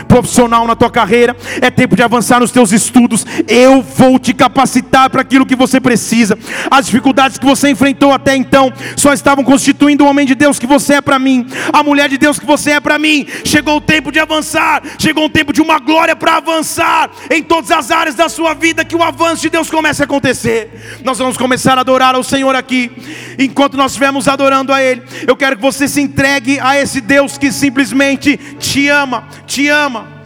[0.08, 3.26] profissional na tua carreira, é tempo de avançar nos teus estudos.
[3.48, 6.38] Eu vou te capacitar para aquilo que você precisa.
[6.70, 10.68] As dificuldades que você enfrentou até então só estavam constituindo o homem de Deus que
[10.68, 13.26] você é para mim, a mulher de Deus que você é para mim.
[13.44, 17.72] Chegou o tempo de avançar, chegou o tempo de uma glória para avançar em todas
[17.72, 21.00] as áreas da sua vida, que o avanço de Deus comece a acontecer.
[21.04, 22.92] Nós vamos começar a adorar ao Senhor aqui,
[23.38, 25.04] enquanto nós estivermos adorando a Ele.
[25.28, 29.28] Eu quero que você se entregue a esse Deus que simplesmente te ama,
[29.64, 30.23] te ama.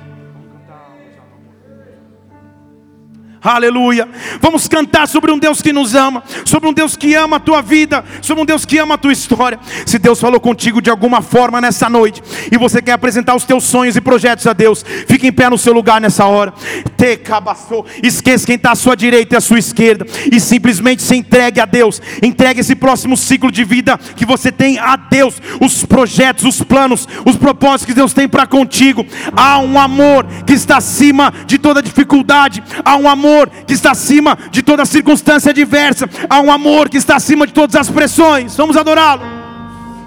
[3.42, 4.08] Aleluia.
[4.42, 7.62] Vamos cantar sobre um Deus que nos ama, sobre um Deus que ama a tua
[7.62, 9.60] vida, sobre um Deus que ama a tua história.
[9.86, 12.22] Se Deus falou contigo de alguma forma nessa noite
[12.52, 15.58] e você quer apresentar os teus sonhos e projetos a Deus, fique em pé no
[15.58, 16.54] seu lugar nessa hora.
[16.98, 17.86] Te cabaçou.
[18.02, 21.66] Esqueça quem está à sua direita e à sua esquerda e simplesmente se entregue a
[21.66, 22.02] Deus.
[22.24, 27.08] Entregue esse próximo ciclo de vida que você tem a Deus, os projetos, os planos,
[27.24, 29.06] os propósitos que Deus tem para contigo.
[29.36, 32.64] Há um amor que está acima de toda dificuldade.
[32.84, 36.98] Há um amor amor que está acima de toda circunstância adversa, há um amor que
[36.98, 38.56] está acima de todas as pressões.
[38.56, 39.24] Vamos adorá-lo.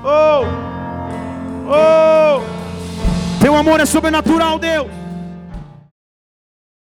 [0.03, 0.45] Oh,
[1.69, 2.43] oh,
[3.41, 5.00] teu amor é sobrenatural, Deus.